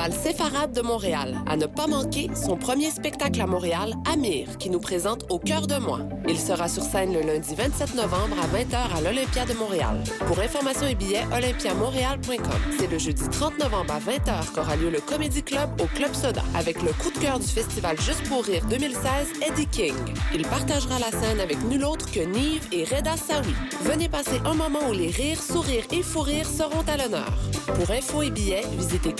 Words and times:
Festival 0.00 0.32
Séfarade 0.32 0.72
de 0.72 0.80
Montréal. 0.80 1.36
À 1.46 1.56
ne 1.56 1.66
pas 1.66 1.86
manquer, 1.86 2.30
son 2.34 2.56
premier 2.56 2.90
spectacle 2.90 3.40
à 3.40 3.46
Montréal, 3.46 3.92
Amir, 4.10 4.56
qui 4.58 4.70
nous 4.70 4.80
présente 4.80 5.26
Au 5.30 5.38
cœur 5.38 5.66
de 5.66 5.76
moi. 5.76 6.00
Il 6.26 6.38
sera 6.38 6.68
sur 6.68 6.82
scène 6.82 7.12
le 7.12 7.20
lundi 7.20 7.54
27 7.54 7.94
novembre 7.96 8.36
à 8.42 8.46
20h 8.46 8.96
à 8.96 9.00
l'Olympia 9.02 9.44
de 9.44 9.52
Montréal. 9.54 10.02
Pour 10.26 10.38
information 10.38 10.86
et 10.86 10.94
billets, 10.94 11.24
olympiamontréal.com. 11.36 12.60
C'est 12.78 12.90
le 12.90 12.98
jeudi 12.98 13.28
30 13.28 13.58
novembre 13.58 13.92
à 13.92 13.98
20h 13.98 14.52
qu'aura 14.54 14.76
lieu 14.76 14.90
le 14.90 15.00
Comedy 15.00 15.42
Club 15.42 15.68
au 15.82 15.86
Club 15.86 16.14
Soda, 16.14 16.42
avec 16.54 16.80
le 16.82 16.92
coup 16.92 17.10
de 17.10 17.18
cœur 17.18 17.38
du 17.38 17.46
festival 17.46 18.00
Juste 18.00 18.26
pour 18.28 18.44
rire 18.44 18.64
2016, 18.70 19.02
Eddie 19.46 19.66
King. 19.66 19.94
Il 20.34 20.42
partagera 20.42 20.98
la 20.98 21.10
scène 21.10 21.40
avec 21.40 21.62
nul 21.64 21.84
autre 21.84 22.10
que 22.10 22.20
Nive 22.20 22.66
et 22.72 22.84
Reda 22.84 23.16
Sawi. 23.16 23.54
Venez 23.82 24.08
passer 24.08 24.40
un 24.46 24.54
moment 24.54 24.88
où 24.88 24.92
les 24.92 25.10
rires, 25.10 25.42
sourires 25.42 25.84
et 25.92 26.02
fous 26.02 26.20
rires 26.20 26.48
seront 26.48 26.84
à 26.86 26.96
l'honneur. 26.96 27.32
Pour 27.74 27.90
infos 27.90 28.22
et 28.22 28.30
billets, 28.30 28.64
visitez 28.78 29.12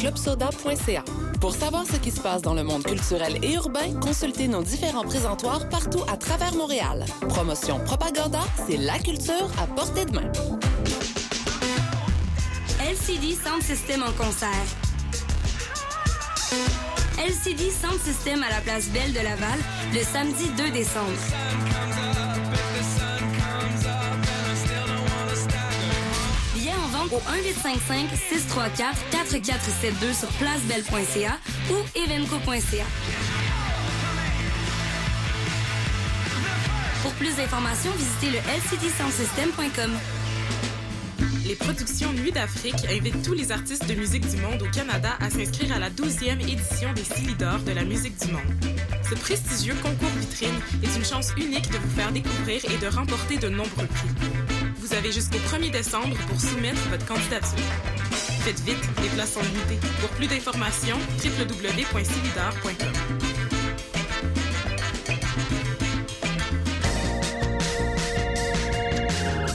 Pour 1.41 1.52
savoir 1.52 1.84
ce 1.84 1.96
qui 1.96 2.12
se 2.12 2.21
passe 2.21 2.43
dans 2.43 2.54
le 2.54 2.63
monde 2.63 2.85
culturel 2.85 3.39
et 3.43 3.54
urbain, 3.54 3.93
consultez 4.00 4.46
nos 4.46 4.63
différents 4.63 5.03
présentoirs 5.03 5.68
partout 5.68 6.03
à 6.08 6.17
travers 6.17 6.54
Montréal. 6.54 7.04
Promotion 7.29 7.81
Propaganda, 7.81 8.40
c'est 8.68 8.76
la 8.76 8.98
culture 9.00 9.50
à 9.59 9.67
portée 9.67 10.04
de 10.04 10.12
main. 10.12 10.31
LCD 12.89 13.35
Sound 13.35 13.62
System 13.62 14.04
en 14.04 14.12
concert. 14.12 14.64
LCD 17.18 17.71
Sound 17.71 18.00
System 18.00 18.45
à 18.45 18.50
la 18.50 18.61
place 18.61 18.89
Belle 18.90 19.12
de 19.12 19.21
Laval 19.21 19.59
le 19.93 20.04
samedi 20.04 20.50
2 20.57 20.71
décembre. 20.71 21.89
Au 27.13 27.21
1855 27.32 28.09
634 28.29 29.11
4472 29.11 30.17
sur 30.17 30.29
placebelle.ca 30.29 31.39
ou 31.71 31.77
evenco.ca. 31.99 32.84
Pour 37.03 37.12
plus 37.15 37.34
d'informations, 37.37 37.91
visitez 37.93 38.31
le 38.31 38.39
lcdsoundsystem.com. 38.39 39.91
Les 41.47 41.57
productions 41.57 42.12
Nuit 42.12 42.31
d'Afrique 42.31 42.87
invitent 42.89 43.23
tous 43.25 43.33
les 43.33 43.51
artistes 43.51 43.89
de 43.89 43.95
musique 43.95 44.29
du 44.29 44.37
monde 44.37 44.62
au 44.62 44.71
Canada 44.71 45.17
à 45.21 45.31
s'inscrire 45.31 45.75
à 45.75 45.79
la 45.81 45.91
12e 45.91 46.41
édition 46.41 46.93
des 46.93 47.03
Silidor 47.03 47.59
de 47.61 47.73
la 47.73 47.83
musique 47.83 48.17
du 48.25 48.33
monde. 48.33 48.43
Ce 49.09 49.15
prestigieux 49.17 49.75
concours 49.83 50.11
vitrine 50.21 50.61
est 50.84 50.97
une 50.97 51.05
chance 51.05 51.33
unique 51.37 51.69
de 51.73 51.79
vous 51.79 51.91
faire 51.97 52.12
découvrir 52.12 52.62
et 52.67 52.79
de 52.79 52.87
remporter 52.87 53.39
de 53.39 53.49
nombreux 53.49 53.87
prix. 53.87 54.59
Vous 54.79 54.95
avez 54.95 55.13
jusqu'au 55.13 55.39
1er 55.39 55.71
décembre 55.71 56.17
pour 56.29 56.41
soumettre 56.41 56.81
votre 56.91 57.07
candidature. 57.07 57.59
Faites 58.43 58.61
vite, 58.61 58.79
les 59.03 59.09
places 59.09 59.35
sont 59.35 59.43
limitées. 59.43 59.79
Pour 60.01 60.11
plus 60.11 60.27
d'informations, 60.27 60.99
www.silidor.com. 61.23 62.93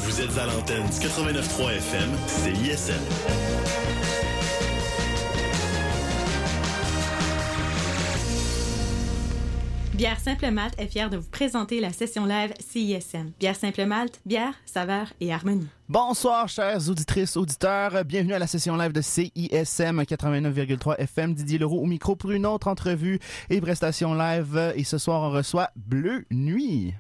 Vous 0.04 0.22
êtes 0.22 0.38
à 0.38 0.46
l'antenne 0.46 0.84
du 0.84 1.08
89.3 1.08 1.78
FM, 1.78 2.10
c'est 2.28 2.54
ISM. 2.54 4.05
Bière 9.96 10.20
Simple 10.20 10.52
Malte 10.52 10.78
est 10.78 10.88
fière 10.88 11.10
de 11.10 11.16
vous 11.16 11.30
présenter 11.30 11.80
la 11.80 11.94
session 11.94 12.26
live 12.26 12.54
CISM. 12.60 13.32
Bière 13.40 13.56
Simple 13.56 13.86
Malte, 13.86 14.20
bière, 14.26 14.54
saveur 14.66 15.14
et 15.22 15.32
harmonie. 15.32 15.70
Bonsoir, 15.88 16.50
chères 16.50 16.90
auditrices, 16.90 17.38
auditeurs. 17.38 18.04
Bienvenue 18.04 18.34
à 18.34 18.40
la 18.40 18.48
session 18.48 18.76
live 18.76 18.92
de 18.92 19.00
CISM 19.00 20.02
89,3 20.02 20.98
FM. 20.98 21.34
Didier 21.34 21.60
Leroux 21.60 21.80
au 21.80 21.86
micro 21.86 22.18
pour 22.18 22.32
une 22.32 22.46
autre 22.46 22.68
entrevue 22.68 23.20
et 23.50 23.62
prestation 23.62 24.14
live. 24.14 24.74
Et 24.76 24.84
ce 24.84 24.98
soir, 24.98 25.22
on 25.22 25.32
reçoit 25.32 25.70
Bleu 25.78 26.26
Nuit. 26.30 26.94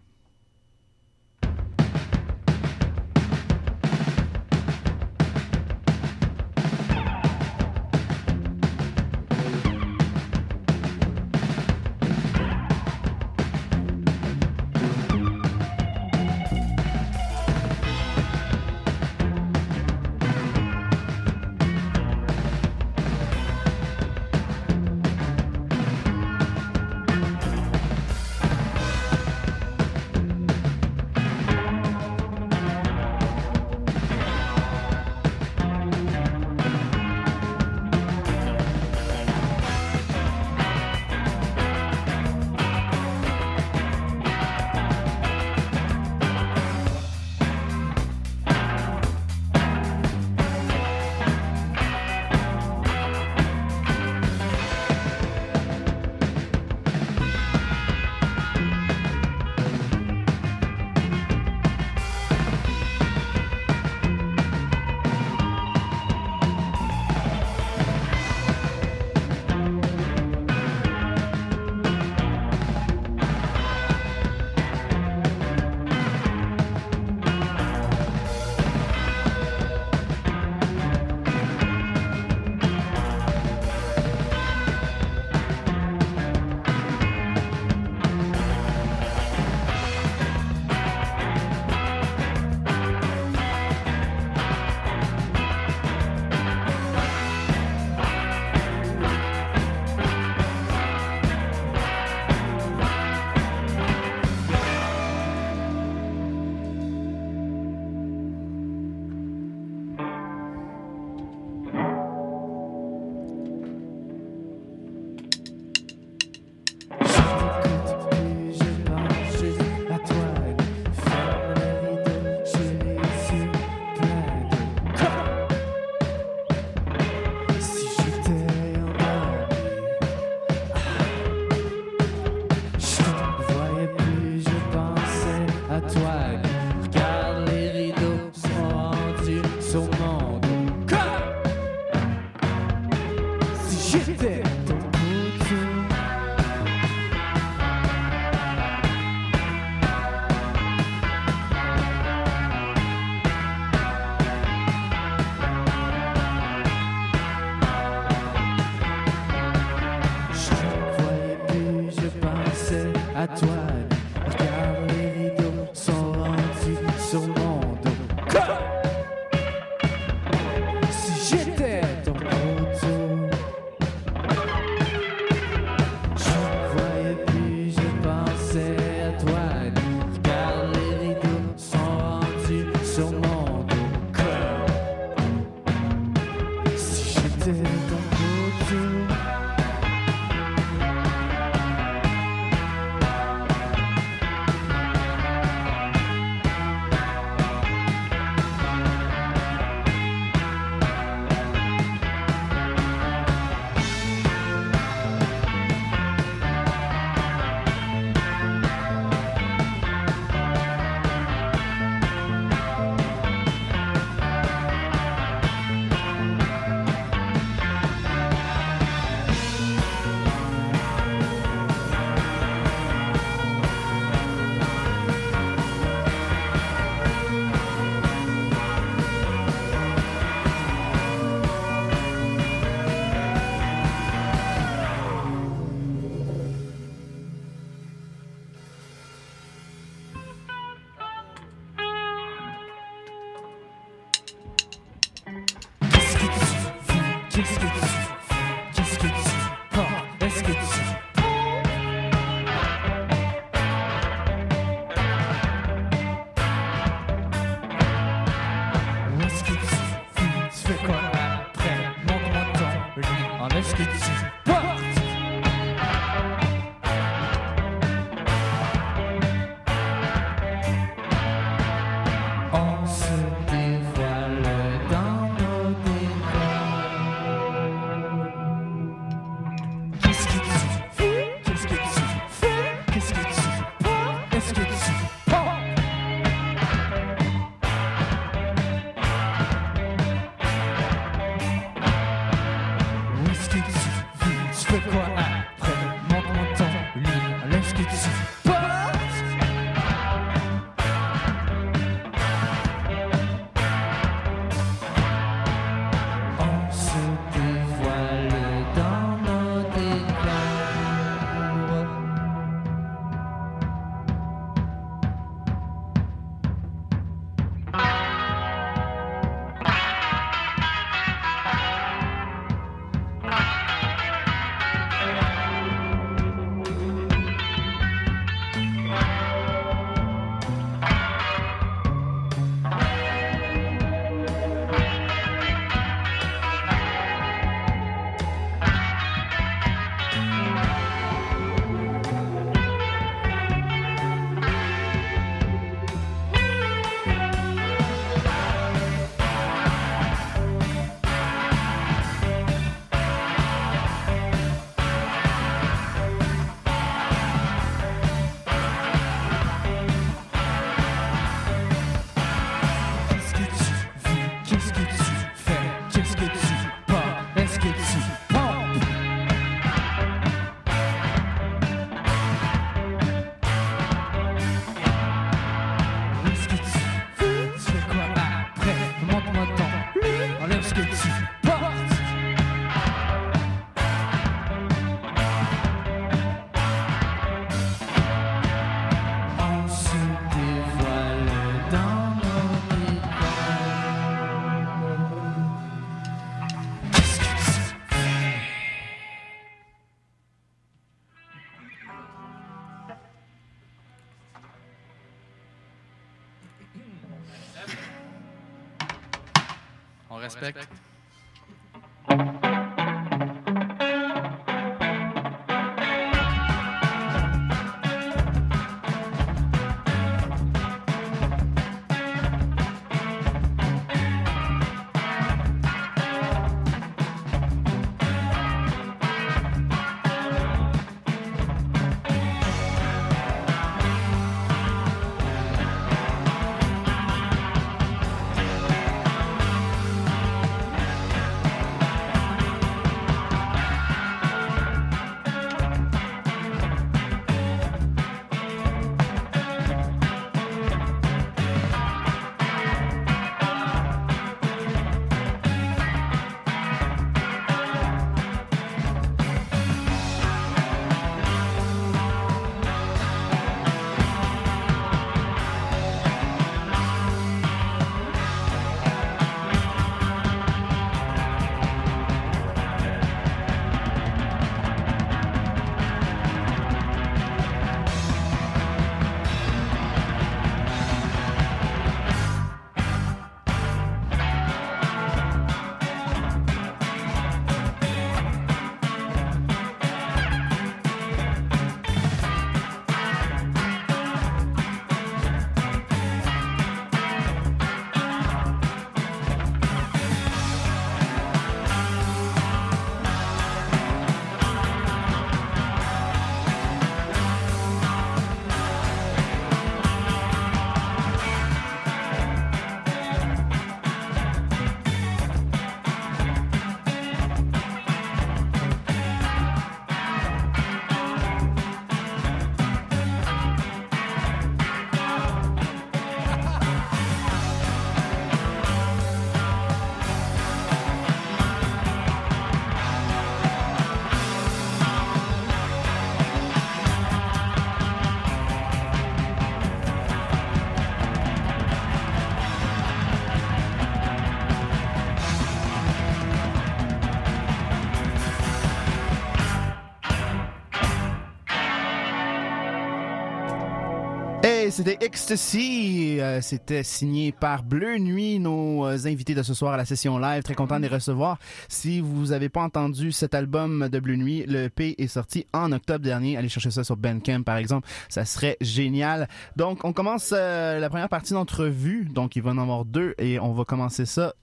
C'était 554.76 554.98
Ecstasy. 555.06 556.20
Euh, 556.20 556.42
c'était 556.42 556.84
signé 556.84 557.32
par 557.32 557.64
Bleu 557.64 557.98
Nuit, 557.98 558.40
nos 558.40 558.86
euh, 558.86 558.98
invités 559.06 559.34
de 559.34 559.42
ce 559.42 559.54
soir 559.54 559.74
à 559.74 559.78
la 559.78 559.86
session 559.86 560.18
live. 560.18 560.44
Très 560.44 560.54
content 560.54 560.76
de 560.76 560.82
les 560.82 560.94
recevoir. 560.94 561.38
Si 561.70 562.02
vous 562.02 562.34
avez 562.34 562.50
pas 562.50 562.62
entendu 562.62 563.14
cet 563.14 563.36
album 563.36 563.88
de 563.88 564.00
Bleu 564.02 564.18
Nuit, 564.18 564.44
le 564.46 564.66
EP 564.66 565.02
est 565.02 565.08
sorti 565.08 565.48
en 565.54 565.72
octobre 565.72 566.04
dernier. 566.04 566.36
Allez 566.36 566.50
chercher 566.50 566.72
ça 566.72 566.84
sur 566.84 566.98
Bandcamp, 566.98 567.44
par 567.44 567.56
exemple. 567.56 567.88
Ça 568.10 568.26
serait 568.26 568.58
génial. 568.60 569.30
Donc, 569.56 569.86
on 569.86 569.94
commence 569.94 570.34
euh, 570.36 570.78
la 570.78 570.90
première 570.90 571.10
partie 571.10 571.32
d'entrevue. 571.32 572.10
Donc, 572.14 572.36
il 572.36 572.42
va 572.42 572.52
en 572.52 572.58
avoir 572.58 572.84
deux 572.84 573.16
et 573.18 573.40
on 573.40 573.54
va 573.54 573.64
commencer 573.64 574.06
ça 574.06 574.34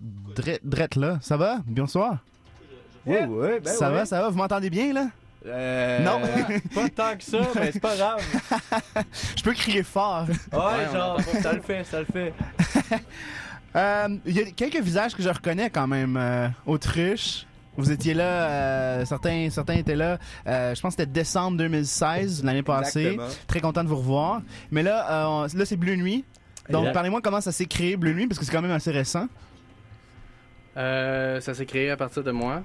drette 0.64 0.96
là. 0.96 1.18
Ça 1.20 1.36
va? 1.36 1.58
Bonsoir. 1.66 2.24
Oui, 3.04 3.16
oui, 3.28 3.48
ben 3.62 3.70
ça 3.70 3.90
ouais. 3.90 3.96
va, 3.96 4.06
ça 4.06 4.22
va? 4.22 4.30
Vous 4.30 4.38
m'entendez 4.38 4.70
bien, 4.70 4.94
là? 4.94 5.08
Euh, 5.46 5.98
Non. 6.00 6.20
pas 6.74 6.88
tant 6.88 7.16
que 7.16 7.24
ça, 7.24 7.40
mais 7.56 7.72
c'est 7.72 7.80
pas 7.80 7.96
grave. 7.96 8.20
Je 9.36 9.42
peux 9.42 9.52
crier 9.54 9.82
fort. 9.82 10.26
Ouais, 10.52 10.92
genre, 10.92 11.20
ça 11.42 11.52
le 11.52 11.60
fait, 11.60 11.84
ça 11.84 12.00
le 12.00 12.06
fait. 12.06 12.32
Euh, 13.74 14.06
Il 14.26 14.36
y 14.36 14.40
a 14.42 14.50
quelques 14.50 14.80
visages 14.82 15.14
que 15.14 15.22
je 15.22 15.30
reconnais 15.30 15.70
quand 15.70 15.86
même. 15.86 16.18
Euh, 16.18 16.46
Autruche. 16.66 17.46
Vous 17.78 17.90
étiez 17.90 18.12
là, 18.12 18.24
euh, 18.50 19.04
certains, 19.06 19.48
certains 19.50 19.76
étaient 19.76 19.96
là. 19.96 20.18
euh, 20.46 20.74
je 20.74 20.80
pense 20.82 20.94
que 20.94 21.00
c'était 21.00 21.10
décembre 21.10 21.56
2016, 21.56 22.44
l'année 22.44 22.62
passée. 22.62 23.16
Très 23.46 23.60
content 23.62 23.82
de 23.82 23.88
vous 23.88 23.96
revoir. 23.96 24.42
Mais 24.70 24.82
là, 24.82 25.42
euh, 25.42 25.48
là 25.54 25.64
c'est 25.64 25.78
Bleu 25.78 25.96
Nuit. 25.96 26.22
Donc, 26.68 26.92
parlez-moi 26.92 27.22
comment 27.22 27.40
ça 27.40 27.50
s'est 27.50 27.64
créé, 27.64 27.96
Bleu 27.96 28.12
Nuit, 28.12 28.26
parce 28.26 28.38
que 28.38 28.44
c'est 28.44 28.52
quand 28.52 28.60
même 28.60 28.70
assez 28.72 28.90
récent. 28.90 29.26
Euh, 30.76 31.40
ça 31.40 31.54
s'est 31.54 31.64
créé 31.66 31.90
à 31.90 31.96
partir 31.96 32.22
de 32.22 32.30
moi. 32.30 32.62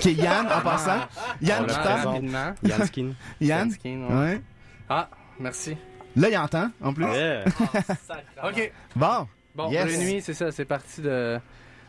Qui 0.00 0.10
est 0.10 0.14
Yann, 0.14 0.46
en 0.46 0.60
passant. 0.60 1.00
Yann, 1.42 1.66
qui 1.66 1.74
rapidement. 1.74 2.54
Yanskin. 2.62 3.12
Yann. 3.40 3.70
Skin, 3.70 4.06
ouais. 4.08 4.14
Ouais. 4.16 4.40
Ah, 4.88 5.08
merci. 5.40 5.76
Là, 6.14 6.28
il 6.30 6.36
entend, 6.38 6.70
en 6.82 6.92
plus. 6.94 7.04
Yeah. 7.04 7.44
OK. 8.44 8.72
Bon. 8.94 9.26
Bon, 9.54 9.70
Yes. 9.70 9.84
pour 9.84 9.92
une 10.02 10.06
nuit, 10.08 10.20
c'est 10.22 10.34
ça. 10.34 10.50
C'est 10.52 10.64
parti 10.64 11.00
de- 11.02 11.38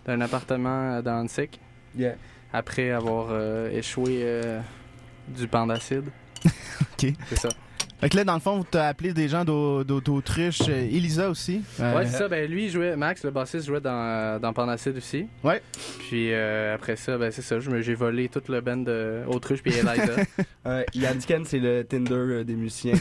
d'un 0.05 0.21
appartement 0.21 1.01
dans 1.01 1.19
Annecy. 1.19 1.49
Yeah. 1.95 2.15
Après 2.53 2.91
avoir 2.91 3.27
euh, 3.29 3.69
échoué 3.71 4.19
euh, 4.23 4.59
du 5.27 5.47
pan 5.47 5.67
d'acide. 5.67 6.09
OK. 6.45 7.13
C'est 7.29 7.39
ça. 7.39 7.49
Fait 7.99 8.09
que 8.09 8.15
là, 8.17 8.23
dans 8.23 8.35
le 8.35 8.39
fond, 8.39 8.57
vous 8.57 8.63
t'as 8.69 8.87
appelé 8.89 9.11
des 9.11 9.27
gens 9.27 9.43
d'Au- 9.43 9.83
d'Au- 9.83 9.99
d'Autruche. 10.01 10.61
euh, 10.69 10.81
Elisa 10.91 11.29
aussi. 11.31 11.61
Euh, 11.79 11.95
Ouais, 11.97 12.05
c'est 12.05 12.17
ça. 12.17 12.27
Ben, 12.27 12.47
lui, 12.49 12.65
il 12.65 12.69
jouait, 12.69 12.95
Max, 12.95 13.23
le 13.23 13.31
bassiste, 13.31 13.65
jouait 13.65 13.81
dans, 13.81 13.89
euh, 13.91 14.37
dans 14.39 14.53
aussi. 14.97 15.25
Ouais. 15.43 15.63
Puis 16.07 16.31
euh, 16.31 16.75
après 16.75 16.95
ça, 16.95 17.17
ben, 17.17 17.31
c'est 17.31 17.41
ça. 17.41 17.59
je 17.59 17.71
me- 17.71 17.81
J'ai 17.81 17.95
volé 17.95 18.29
toute 18.29 18.49
le 18.49 18.61
band 18.61 18.77
de 18.77 19.21
Autruche 19.27 19.63
puis 19.63 19.73
Eliza. 19.73 20.13
Ouais, 20.65 20.85
Yann 20.93 21.17
Ken, 21.17 21.43
c'est 21.45 21.57
le 21.59 21.83
Tinder 21.83 22.13
euh, 22.13 22.43
des 22.43 22.53
musiciens. 22.55 22.93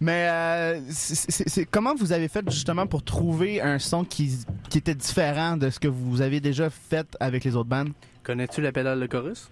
Mais 0.00 0.28
euh, 0.30 0.80
c'est- 0.88 1.64
comment 1.70 1.94
vous 1.94 2.12
avez 2.12 2.28
fait 2.28 2.44
justement 2.50 2.86
pour 2.86 3.02
trouver 3.04 3.60
un 3.60 3.78
son 3.78 4.04
qui, 4.04 4.38
qui 4.68 4.78
était 4.78 4.94
différent 4.94 5.56
de 5.56 5.70
ce 5.70 5.78
que 5.80 5.88
vous 5.88 6.20
avez 6.20 6.40
déjà 6.40 6.70
fait 6.70 7.06
avec 7.20 7.44
les 7.44 7.56
autres 7.56 7.68
bandes? 7.68 7.90
Connais-tu 8.22 8.60
la 8.60 8.70
pédale 8.72 9.00
le 9.00 9.08
chorus? 9.08 9.50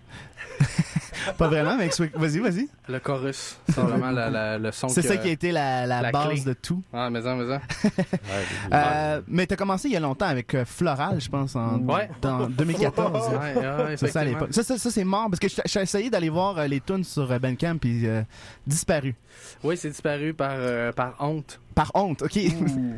Pas 1.39 1.49
vraiment, 1.49 1.77
mais 1.77 1.89
vas-y, 2.15 2.39
vas-y. 2.39 2.69
Le 2.89 2.99
chorus. 3.01 3.57
C'est 3.69 3.81
vraiment 3.81 4.11
la- 4.11 4.31
la- 4.31 4.59
le 4.59 4.73
son 4.73 4.89
C'est 4.89 5.03
ça 5.03 5.17
qui 5.17 5.29
a 5.29 5.33
été 5.33 5.53
la, 5.53 5.87
la 5.87 6.11
base 6.11 6.29
clé. 6.29 6.41
de 6.45 6.53
tout. 6.55 6.83
Ah, 6.93 7.09
mais 7.11 7.23
ça, 7.23 7.35
mais 7.35 7.47
ça. 7.47 7.61
Euh, 8.73 9.21
mais 9.27 9.47
t'as 9.47 9.57
commencé 9.57 9.89
il 9.89 9.95
y 9.95 9.97
a 9.97 10.01
longtemps 10.01 10.27
avec 10.27 10.55
euh, 10.55 10.65
Floral, 10.65 11.21
je 11.21 11.29
pense, 11.29 11.57
en 11.57 11.79
Ouais. 11.81 12.09
dans 12.23 12.47
2014. 12.49 13.29
Ouais, 13.29 13.37
ouais, 13.37 13.97
C'est 13.97 14.09
ça 14.09 14.21
à 14.21 14.23
effectivement. 14.23 14.25
l'époque. 14.25 14.49
Ça, 14.55 14.63
ça, 14.63 14.79
ça, 14.79 14.91
c'est 14.91 15.05
mort 15.05 15.29
parce 15.31 15.41
que 15.41 15.49
j'ai 15.67 15.81
essayé 15.81 16.11
d'aller 16.11 16.29
voir 16.29 16.59
euh, 16.59 16.67
les 16.67 16.81
tunes 16.81 17.05
sur 17.05 17.31
euh, 17.31 17.39
Bandcamp 17.39 17.79
puis 17.79 18.07
euh, 18.07 18.23
disparu. 18.67 19.15
Oui, 19.65 19.77
c'est 19.77 19.91
disparu 19.91 20.35
par, 20.35 20.53
euh, 20.55 20.93
par 20.93 21.15
honte. 21.21 21.61
Par 21.75 21.91
honte, 21.95 22.23
ok. 22.23 22.39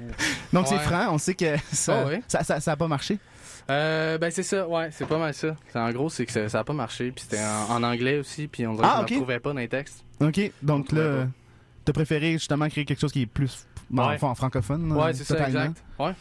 Donc 0.53 0.67
c'est 0.67 0.79
franc, 0.79 1.07
on 1.15 1.19
sait 1.19 1.35
que 1.35 1.57
ça, 1.73 2.03
Oh, 2.05 2.09
ouais. 2.09 2.23
ça, 2.29 2.43
ça, 2.45 2.61
ça 2.61 2.73
a 2.73 2.77
pas 2.77 2.89
marché. 2.89 3.19
Euh, 3.71 4.19
ben 4.19 4.31
c'est 4.31 4.43
ça, 4.43 4.67
ouais, 4.67 4.89
c'est 4.93 5.07
pas 5.07 5.19
mal 5.19 5.33
ça. 5.35 5.55
En 5.75 5.91
gros, 5.91 6.09
c'est 6.11 6.27
que 6.27 6.33
ça, 6.33 6.49
ça 6.49 6.61
a 6.61 6.65
pas 6.65 6.73
marché, 6.73 7.13
puis 7.13 7.25
c'était 7.29 7.43
en, 7.43 7.77
en 7.77 7.83
anglais 7.83 8.19
aussi, 8.19 8.49
puis 8.49 8.67
on 8.67 8.75
dirait 8.75 8.87
Ah, 8.91 8.97
que 8.99 9.03
ok. 9.03 9.09
je 9.09 9.15
ne 9.15 9.19
trouvais 9.21 9.41
pas 9.41 9.53
dans 9.53 9.59
les 9.61 9.69
textes. 9.69 10.05
Ok, 10.21 10.41
donc 10.63 10.87
On 10.93 10.97
là, 10.97 11.27
t'as 11.85 11.93
préféré 11.93 12.33
justement 12.33 12.69
créer 12.69 12.85
quelque 12.85 13.01
chose 13.01 13.13
qui 13.13 13.23
est 13.23 13.27
plus 13.27 13.67
bon, 13.93 14.09
Ouais. 14.09 14.15
enfin, 14.17 14.29
en 14.29 14.35
francophone. 14.35 14.91
Ouais, 14.93 15.13
c'est 15.15 15.25
ça, 15.25 15.35
totalement. 15.37 15.61
exact. 15.61 15.85
Ouais. 15.99 16.13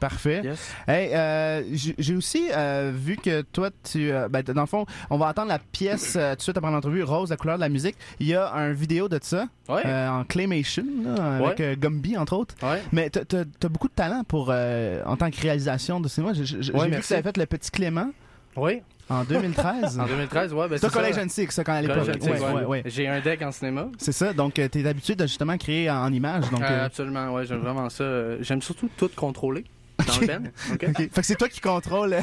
Parfait. 0.00 0.40
Yes. 0.42 0.72
Hey, 0.88 1.14
euh, 1.14 1.62
j'ai 1.98 2.16
aussi 2.16 2.48
euh, 2.52 2.90
vu 2.92 3.16
que 3.16 3.42
toi, 3.42 3.70
tu, 3.84 4.10
euh, 4.10 4.28
ben, 4.28 4.42
dans 4.42 4.62
le 4.62 4.66
fond, 4.66 4.84
on 5.08 5.18
va 5.18 5.28
attendre 5.28 5.48
la 5.50 5.60
pièce 5.60 6.14
euh, 6.16 6.32
tout 6.32 6.38
de 6.38 6.42
suite 6.42 6.56
après 6.56 6.72
l'entrevue, 6.72 7.04
Rose, 7.04 7.30
la 7.30 7.36
couleur 7.36 7.56
de 7.56 7.60
la 7.60 7.68
musique. 7.68 7.94
Il 8.18 8.26
y 8.26 8.34
a 8.34 8.52
un 8.52 8.72
vidéo 8.72 9.08
de 9.08 9.20
ça 9.22 9.46
Ouais. 9.68 9.82
euh, 9.86 10.08
en 10.08 10.24
claymation 10.24 10.84
là, 11.04 11.36
avec 11.36 11.58
Ouais. 11.60 11.64
euh, 11.64 11.76
Gumby 11.76 12.16
entre 12.16 12.32
autres. 12.36 12.56
Ouais. 12.62 12.82
Mais 12.90 13.08
t'as 13.10 13.24
t'as- 13.24 13.44
t'as 13.60 13.68
beaucoup 13.68 13.86
de 13.86 13.92
talent 13.94 14.24
pour 14.26 14.48
euh, 14.50 15.00
en 15.06 15.16
tant 15.16 15.30
que 15.30 15.40
réalisation 15.40 16.00
de 16.00 16.08
cinéma. 16.08 16.32
J'ai 16.34 16.42
vu 16.56 16.60
que 16.72 17.06
tu 17.06 17.12
avais 17.12 17.22
fait 17.22 17.36
le 17.36 17.46
Petit 17.46 17.70
Clément 17.70 18.10
Oui. 18.56 18.82
En 19.10 19.24
2013. 19.24 19.98
En 20.00 20.06
2013, 20.06 20.52
ouais, 20.54 20.68
ben 20.68 20.76
C'est 20.76 20.80
c'est 20.80 20.86
un 20.86 20.90
collège 20.90 21.14
ça. 21.16 21.22
antique, 21.22 21.52
ça, 21.52 21.64
quand 21.64 21.80
l'époque. 21.80 21.98
Collège 21.98 22.16
antique, 22.16 22.30
Ouais, 22.30 22.52
ouais. 22.52 22.64
ouais. 22.64 22.82
J'ai 22.86 23.08
un 23.08 23.20
deck 23.20 23.42
en 23.42 23.52
cinéma. 23.52 23.88
C'est 23.98 24.12
ça, 24.12 24.32
donc 24.32 24.58
euh, 24.58 24.68
t'es 24.68 24.86
habitué 24.86 25.14
de 25.14 25.26
justement 25.26 25.56
créer 25.58 25.90
en, 25.90 26.04
en 26.04 26.12
images. 26.12 26.48
Donc, 26.50 26.62
Euh, 26.62 26.66
euh, 26.70 26.86
absolument, 26.86 27.32
ouais, 27.34 27.44
j'aime 27.46 27.60
vraiment 27.60 27.88
ça. 27.90 28.40
J'aime 28.40 28.62
surtout 28.62 28.88
tout 28.96 29.10
contrôler 29.14 29.64
dans 30.06 30.18
le 30.20 30.26
band. 30.26 30.44
ok? 30.72 30.84
ok. 30.88 30.96
Fait 30.96 31.08
que 31.20 31.22
c'est 31.22 31.34
toi 31.36 31.48
qui 31.48 31.60
contrôle 31.60 32.16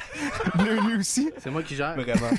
Bleu 0.56 0.80
Nu 0.88 0.98
aussi? 1.00 1.30
C'est 1.38 1.50
moi 1.52 1.64
qui 1.64 1.76
gère. 1.76 1.96
Vraiment. 1.96 2.30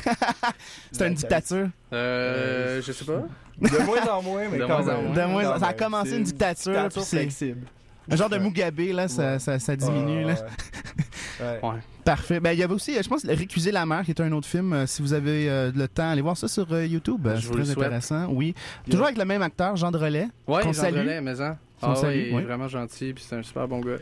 C'est 0.93 1.07
une 1.07 1.15
dictature. 1.15 1.69
Euh, 1.93 2.83
je 2.85 2.93
sais 2.93 3.05
pas. 3.05 3.23
De 3.61 3.85
moins 3.85 4.07
en 4.11 4.23
moins, 4.23 4.43
mais 4.51 4.59
De 4.59 4.65
quand 4.67 4.83
moins 4.83 4.95
en 4.95 4.97
même. 5.03 5.07
moins. 5.13 5.15
De 5.27 5.31
moins 5.33 5.51
en- 5.57 5.59
ça 5.61 5.67
a 5.69 5.73
commencé 5.75 6.17
une 6.17 6.23
dictature, 6.25 6.89
puis 6.93 7.03
c'est- 7.03 7.17
flexible. 7.19 7.61
Un 8.11 8.17
genre 8.17 8.29
de 8.29 8.39
Mugabe, 8.39 8.79
là, 8.93 9.09
ça, 9.09 9.33
Ouais. 9.35 9.39
ça, 9.39 9.59
ça 9.59 9.77
diminue. 9.77 10.25
là. 10.25 10.35
Ouais. 11.41 11.79
Parfait. 12.05 12.41
Ben, 12.41 12.53
il 12.53 12.59
y 12.59 12.63
avait 12.63 12.75
aussi, 12.75 12.95
je 13.03 13.09
pense, 13.09 13.25
Récuser 13.25 13.71
la 13.73 13.87
mer, 13.87 14.03
qui 14.05 14.11
est 14.11 14.21
un 14.21 14.31
autre 14.33 14.47
film. 14.49 14.73
euh, 14.73 14.87
si 14.87 15.01
vous 15.01 15.13
avez 15.13 15.49
euh, 15.49 15.71
le 15.75 15.89
temps, 15.89 16.11
allez 16.11 16.21
voir 16.23 16.37
ça 16.37 16.49
sur 16.49 16.71
euh, 16.73 16.85
YouTube. 16.87 17.27
Je 17.37 17.41
C'est 17.41 17.51
très 17.53 17.71
intéressant. 17.71 18.27
Oui. 18.31 18.55
Toujours 18.91 19.07
avec 19.07 19.17
le 19.19 19.25
même 19.25 19.43
acteur, 19.43 19.77
Jean 19.77 19.91
de 19.91 19.97
Relais. 19.99 20.29
Ouais, 20.47 20.63
Qu'on 20.63 20.73
Jean 20.73 20.83
salue. 20.83 20.99
Relais, 20.99 21.21
mais 21.21 21.37
ça. 21.37 21.57
Qu'on 21.81 21.93
Ah 21.93 21.97
salue, 21.97 22.11
ouais, 22.11 22.19
il 22.29 22.29
est 22.33 22.37
oui. 22.37 22.43
vraiment 22.45 22.69
gentil, 22.69 23.13
puis 23.15 23.25
c'est 23.27 23.37
un 23.37 23.43
super 23.43 23.67
bon 23.69 23.81
gars. 23.81 23.97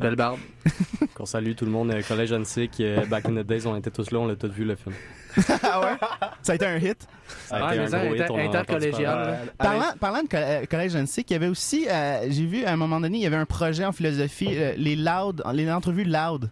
Belle 0.00 0.16
barbe. 0.16 0.38
Qu'on 1.14 1.26
salue 1.26 1.52
tout 1.54 1.64
le 1.66 1.70
monde. 1.70 1.94
Collège 2.08 2.32
Annecy, 2.32 2.68
Back 3.10 3.26
in 3.26 3.34
the 3.34 3.46
Days, 3.46 3.66
on 3.66 3.76
était 3.76 3.90
tous 3.90 4.10
là, 4.10 4.18
on 4.20 4.26
l'a 4.26 4.36
tous 4.36 4.48
vu 4.50 4.64
le 4.64 4.74
film. 4.74 4.94
ah 5.62 5.80
ouais? 5.80 5.96
Ça 6.42 6.52
a 6.52 6.54
été 6.56 6.66
un 6.66 6.76
hit. 6.78 7.06
Ça 7.46 7.56
a 7.56 7.68
Ah, 7.68 7.74
été 7.74 7.84
un 7.84 8.04
gros 8.04 8.14
hit, 8.14 8.24
on 8.30 8.38
intercollégial. 8.38 9.38
Parlant, 9.58 9.92
parlant 9.98 10.22
de 10.22 10.28
co- 10.28 10.36
euh, 10.36 10.64
collège 10.66 10.94
Annecy, 10.96 11.24
il 11.28 11.32
y 11.32 11.36
avait 11.36 11.48
aussi, 11.48 11.86
euh, 11.88 12.26
j'ai 12.30 12.46
vu 12.46 12.64
à 12.64 12.72
un 12.72 12.76
moment 12.76 13.00
donné, 13.00 13.18
il 13.18 13.22
y 13.22 13.26
avait 13.26 13.36
un 13.36 13.46
projet 13.46 13.84
en 13.84 13.92
philosophie, 13.92 14.50
euh, 14.52 14.74
les 14.76 14.96
loud, 14.96 15.42
les 15.52 15.70
entrevues 15.70 16.04
loud. 16.04 16.50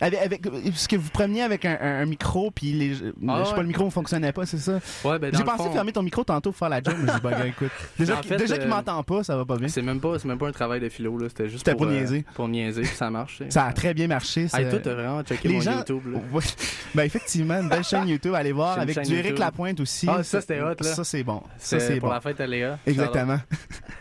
Avec, 0.00 0.20
avec, 0.20 0.42
parce 0.42 0.86
que 0.86 0.96
vous 0.96 1.10
preniez 1.10 1.42
avec 1.42 1.64
un, 1.64 1.76
un- 1.80 2.02
un 2.02 2.06
micro, 2.06 2.50
puis 2.50 2.72
les, 2.72 2.94
je 2.94 3.04
sais 3.04 3.12
Ah 3.28 3.42
pas, 3.44 3.50
ouais. 3.52 3.60
le 3.62 3.66
micro 3.66 3.84
ne 3.84 3.90
fonctionnait 3.90 4.32
pas, 4.32 4.46
c'est 4.46 4.58
ça? 4.58 4.78
Ouais, 5.04 5.18
ben 5.18 5.34
J'ai 5.36 5.42
pensé 5.44 5.64
fond, 5.64 5.72
fermer 5.72 5.92
ton 5.92 6.02
micro 6.02 6.22
tantôt 6.24 6.50
pour 6.50 6.58
faire 6.58 6.68
la 6.68 6.82
job, 6.82 6.94
mais 7.02 7.12
j'ai 7.12 7.30
gars, 7.30 7.46
écoute. 7.46 7.70
Déjà, 7.98 8.16
qu'il- 8.16 8.32
euh, 8.34 8.68
m'entend 8.68 9.02
pas, 9.02 9.24
ça 9.24 9.36
va 9.36 9.44
pas 9.44 9.56
bien. 9.56 9.68
C'est 9.68 9.82
même 9.82 10.00
pas, 10.00 10.18
c'est 10.18 10.28
même 10.28 10.38
pas 10.38 10.48
un 10.48 10.52
travail 10.52 10.80
de 10.80 10.88
philo, 10.88 11.18
là. 11.18 11.28
C'était 11.28 11.48
juste 11.48 11.58
C'était 11.66 11.72
pour, 11.72 11.86
pour 11.86 11.90
euh, 11.94 11.98
niaiser. 11.98 12.24
pour 12.34 12.48
niaiser, 12.48 12.82
puis 12.82 12.94
ça 12.94 13.10
marche. 13.10 13.38
sais. 13.38 13.50
Ça 13.50 13.64
a 13.64 13.72
très 13.72 13.92
bien 13.94 14.06
marché. 14.06 14.46
Hey, 14.52 14.68
toi, 14.70 14.78
t'as 14.78 14.94
vraiment 14.94 15.22
checké 15.22 15.48
Les 15.48 15.54
mon 15.54 15.60
gens- 15.60 15.78
YouTube, 15.78 16.02
là. 16.12 16.18
Ben 16.94 17.02
effectivement, 17.04 17.60
une 17.60 17.68
belle 17.68 17.84
chaîne 17.84 18.08
YouTube, 18.08 18.34
allez 18.34 18.52
voir 18.52 18.78
avec 18.78 18.98
du 19.02 19.14
Eric. 19.14 19.38
Lapointe 19.38 19.80
aussi. 19.80 20.06
Ah, 20.08 20.22
ça, 20.22 20.40
c'était 20.40 20.60
hot, 20.60 20.74
là. 20.80 20.94
Ça 20.94 21.04
c'est 21.04 21.22
bon. 21.22 21.42
Ça 21.58 21.78
C'est 21.80 21.98
pour 22.00 22.08
la 22.10 22.20
fête 22.20 22.40
à 22.40 22.46
Léa. 22.46 22.78
Exactement. 22.86 23.38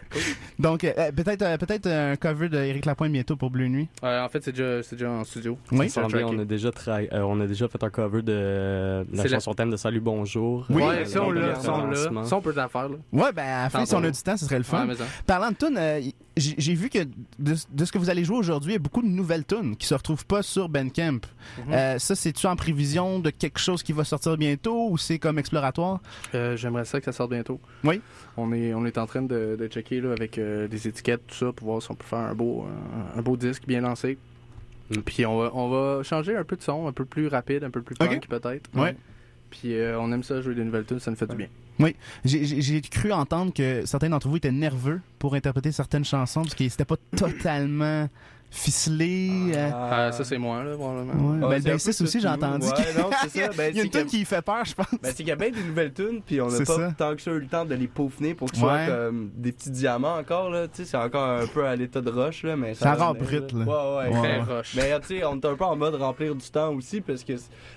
Cool. 0.10 0.22
Donc 0.58 0.84
euh, 0.86 1.12
peut-être 1.12 1.42
euh, 1.42 1.58
peut-être 1.58 1.86
un 1.88 2.16
cover 2.16 2.48
de 2.48 2.58
Eric 2.58 2.86
Lapointe 2.86 3.12
bientôt 3.12 3.36
pour 3.36 3.50
Bleu 3.52 3.68
Nuit. 3.68 3.90
Euh, 4.06 4.24
en 4.24 4.30
fait, 4.30 4.42
c'est 4.42 4.54
déjà, 4.54 4.82
c'est 4.82 4.96
déjà 4.96 5.12
en 5.12 5.26
studio. 5.26 5.58
Oui. 5.74 5.87
Ça 5.90 6.02
semble 6.02 6.18
bien, 6.18 6.28
on 6.28 6.40
a 6.40 6.46
déjà 6.46 6.70
tra- 6.70 7.08
euh, 7.14 7.22
on 7.22 7.40
a 7.42 7.48
déjà 7.48 7.68
fait 7.68 7.84
un 7.84 7.90
cover 7.90 8.22
de 8.22 9.06
la 9.14 9.24
la- 9.24 9.30
chanson 9.30 9.54
thème 9.54 9.70
de 9.72 9.78
Salut 9.78 10.00
Bonjour. 10.00 10.66
Oui. 10.70 10.84
ouais, 10.84 11.00
Euh, 11.00 11.06
ça, 11.06 11.24
on 11.24 11.30
le 11.32 11.42
l'a, 11.42 11.56
ça, 11.56 11.74
on 11.74 11.88
l'a. 11.88 12.24
Ça, 12.26 12.36
on 12.38 12.42
peut 12.42 12.54
t'en 12.54 12.68
faire, 12.68 12.90
là. 12.90 12.96
Ouais, 13.12 13.32
ben 13.32 13.44
à 13.46 13.64
la 13.64 13.70
fin 13.70 13.86
si 13.86 13.96
on 13.96 14.04
a 14.04 14.12
du 14.12 14.22
temps, 14.22 14.38
ce 14.38 14.46
serait 14.46 14.58
le 14.58 14.64
fun. 14.64 14.88
Ouais. 14.88 14.96
Parlant 15.26 15.52
de 15.52 15.56
tunes, 15.56 15.78
euh, 15.78 16.02
j'ai 16.36 16.74
vu 16.76 16.90
que 16.90 17.00
de, 17.40 17.56
de 17.72 17.86
ce 17.86 17.92
que 17.92 17.98
vous 17.98 18.10
allez 18.10 18.24
jouer 18.24 18.38
aujourd'hui, 18.38 18.72
il 18.72 18.76
y 18.76 18.78
a 18.78 18.80
beaucoup 18.80 19.02
de 19.02 19.08
nouvelles 19.08 19.46
tunes 19.46 19.76
qui 19.76 19.88
se 19.88 19.94
retrouvent 19.96 20.26
pas 20.26 20.44
sur 20.44 20.70
Bandcamp. 20.70 21.14
Mhm. 21.68 21.74
Euh, 21.74 22.00
ça, 22.00 22.16
c'est-tu 22.16 22.46
en 22.48 22.56
prévision 22.56 23.20
de 23.20 23.30
quelque 23.32 23.60
chose 23.60 23.82
qui 23.84 23.92
va 23.94 24.04
sortir 24.04 24.38
bientôt 24.38 24.90
ou 24.90 24.98
c'est 24.98 25.18
comme 25.20 25.40
exploratoire? 25.40 26.00
Euh, 26.36 26.56
j'aimerais 26.58 26.86
ça 26.86 27.00
que 27.00 27.06
ça 27.06 27.12
sorte 27.12 27.32
bientôt. 27.32 27.60
Oui. 27.84 28.02
On 28.38 28.54
est, 28.54 28.74
on 28.76 28.86
est 28.86 28.98
en 29.00 29.08
train 29.08 29.24
de, 29.24 29.56
de 29.60 29.68
checker 29.68 30.00
là, 30.00 30.12
avec 30.12 30.38
euh, 30.38 30.68
des 30.68 30.88
étiquettes, 30.88 31.26
tout 31.28 31.36
ça, 31.36 31.52
pour 31.52 31.68
voir 31.70 31.82
si 31.82 31.90
on 31.90 31.96
peut 31.96 32.06
faire 32.06 32.20
un 32.20 32.36
beau, 32.36 32.66
un, 33.16 33.20
un 33.20 33.22
beau 33.24 33.36
disque 33.36 33.64
bien 33.68 33.82
lancé. 33.82 34.18
Mm. 34.92 35.00
Puis 35.02 35.26
on 35.26 35.38
va, 35.40 35.52
on 35.54 35.70
va 35.70 36.04
changer 36.04 36.36
un 36.36 36.44
peu 36.44 36.56
de 36.56 36.62
son, 36.62 36.88
un 36.88 36.92
peu 36.94 37.06
plus 37.06 37.28
rapide, 37.28 37.64
un 37.64 37.70
peu 37.70 37.82
plus 37.82 37.96
punk 37.96 38.28
peut-être. 38.28 38.70
Ouais. 38.76 38.96
Puis 39.50 39.76
euh, 39.76 40.00
on 40.00 40.12
aime 40.12 40.24
ça 40.24 40.42
jouer 40.42 40.56
des 40.56 40.64
nouvelles 40.64 40.86
tunes, 40.86 41.00
ça 41.00 41.10
nous 41.12 41.18
fait 41.18 41.28
du 41.28 41.36
bien. 41.36 41.48
J'ai- 42.26 42.44
J'ai 42.46 42.62
j'ai 42.62 42.82
cru 42.82 43.12
entendre 43.12 43.54
que 43.54 43.86
certains 43.86 44.10
d'entre 44.10 44.28
vous 44.28 44.38
étaient 44.38 44.52
nerveux 44.52 45.00
pour 45.20 45.36
interpréter 45.36 45.72
certaines 45.72 46.04
chansons 46.06 46.42
parce 46.42 46.56
que 46.56 46.68
c'était 46.68 46.86
pas 46.86 46.98
totalement 47.16 48.10
ficelé. 48.50 49.52
euh, 49.56 49.70
Ah, 49.74 50.12
ça, 50.12 50.24
c'est 50.24 50.38
moi, 50.38 50.64
là, 50.64 50.76
probablement. 50.76 51.14
ouais. 51.14 51.40
Ben, 51.60 51.64
le 51.64 51.72
bassiste 51.74 52.00
peu 52.00 52.06
aussi, 52.06 52.20
j'ai 52.22 52.28
entendu. 52.28 52.66
Ouais, 52.68 52.94
non, 52.98 53.10
c'est 53.30 53.42
ça. 53.42 53.50
Ben, 53.56 53.72
Il 53.74 53.78
y 53.78 53.80
a 53.82 53.84
une 53.84 53.90
tune 53.90 54.06
qui 54.06 54.24
fait 54.26 54.42
peur, 54.42 54.64
je 54.66 54.74
pense. 54.74 54.88
Ben, 54.92 55.00
c'est 55.10 55.16
qu'il 55.18 55.28
y 55.28 55.32
a 55.32 55.36
bien 55.36 55.50
des 55.52 55.64
nouvelles 55.64 55.94
tunes, 55.94 56.22
puis 56.26 56.42
on 56.42 56.48
n'a 56.50 56.58
pas 56.60 56.66
ça. 56.66 56.92
tant 56.98 57.16
que 57.16 57.22
ça 57.22 57.32
eu 57.32 57.40
le 57.40 57.48
temps 57.48 57.66
de 57.66 57.76
les 57.76 57.88
peaufiner 57.88 58.34
pour 58.34 58.50
que 58.52 58.58
ce 58.58 58.62
Ouais. 58.64 58.86
soit 58.88 58.96
comme 58.96 59.30
des 59.36 59.52
petits 59.52 59.70
diamants 59.72 60.18
encore, 60.18 60.50
là. 60.50 60.68
Tu 60.68 60.78
sais, 60.78 60.86
c'est 60.86 60.98
encore 60.98 61.28
un 61.42 61.48
peu 61.48 61.66
à 61.66 61.76
l'état 61.76 62.02
de 62.02 62.10
roche, 62.10 62.44
là, 62.44 62.56
mais 62.56 62.74
ça 62.74 62.94
encore 62.94 63.14
venir, 63.14 63.28
brut, 63.42 63.54
là. 63.54 63.66
là. 63.66 63.66
Ouais, 63.66 64.10
ouais. 64.10 64.18
Ouais. 64.20 64.40
Très 64.44 64.56
roche. 64.56 64.74
Mais 64.76 65.00
tu 65.02 65.08
sais, 65.08 65.26
on 65.26 65.36
est 65.40 65.46
un 65.46 65.56
peu 65.56 65.64
en 65.66 65.76
mode 65.76 65.96
remplir 65.96 66.34
du 66.36 66.50
temps 66.50 66.74
aussi, 66.74 67.02
parce 67.02 67.24
que 67.24 67.34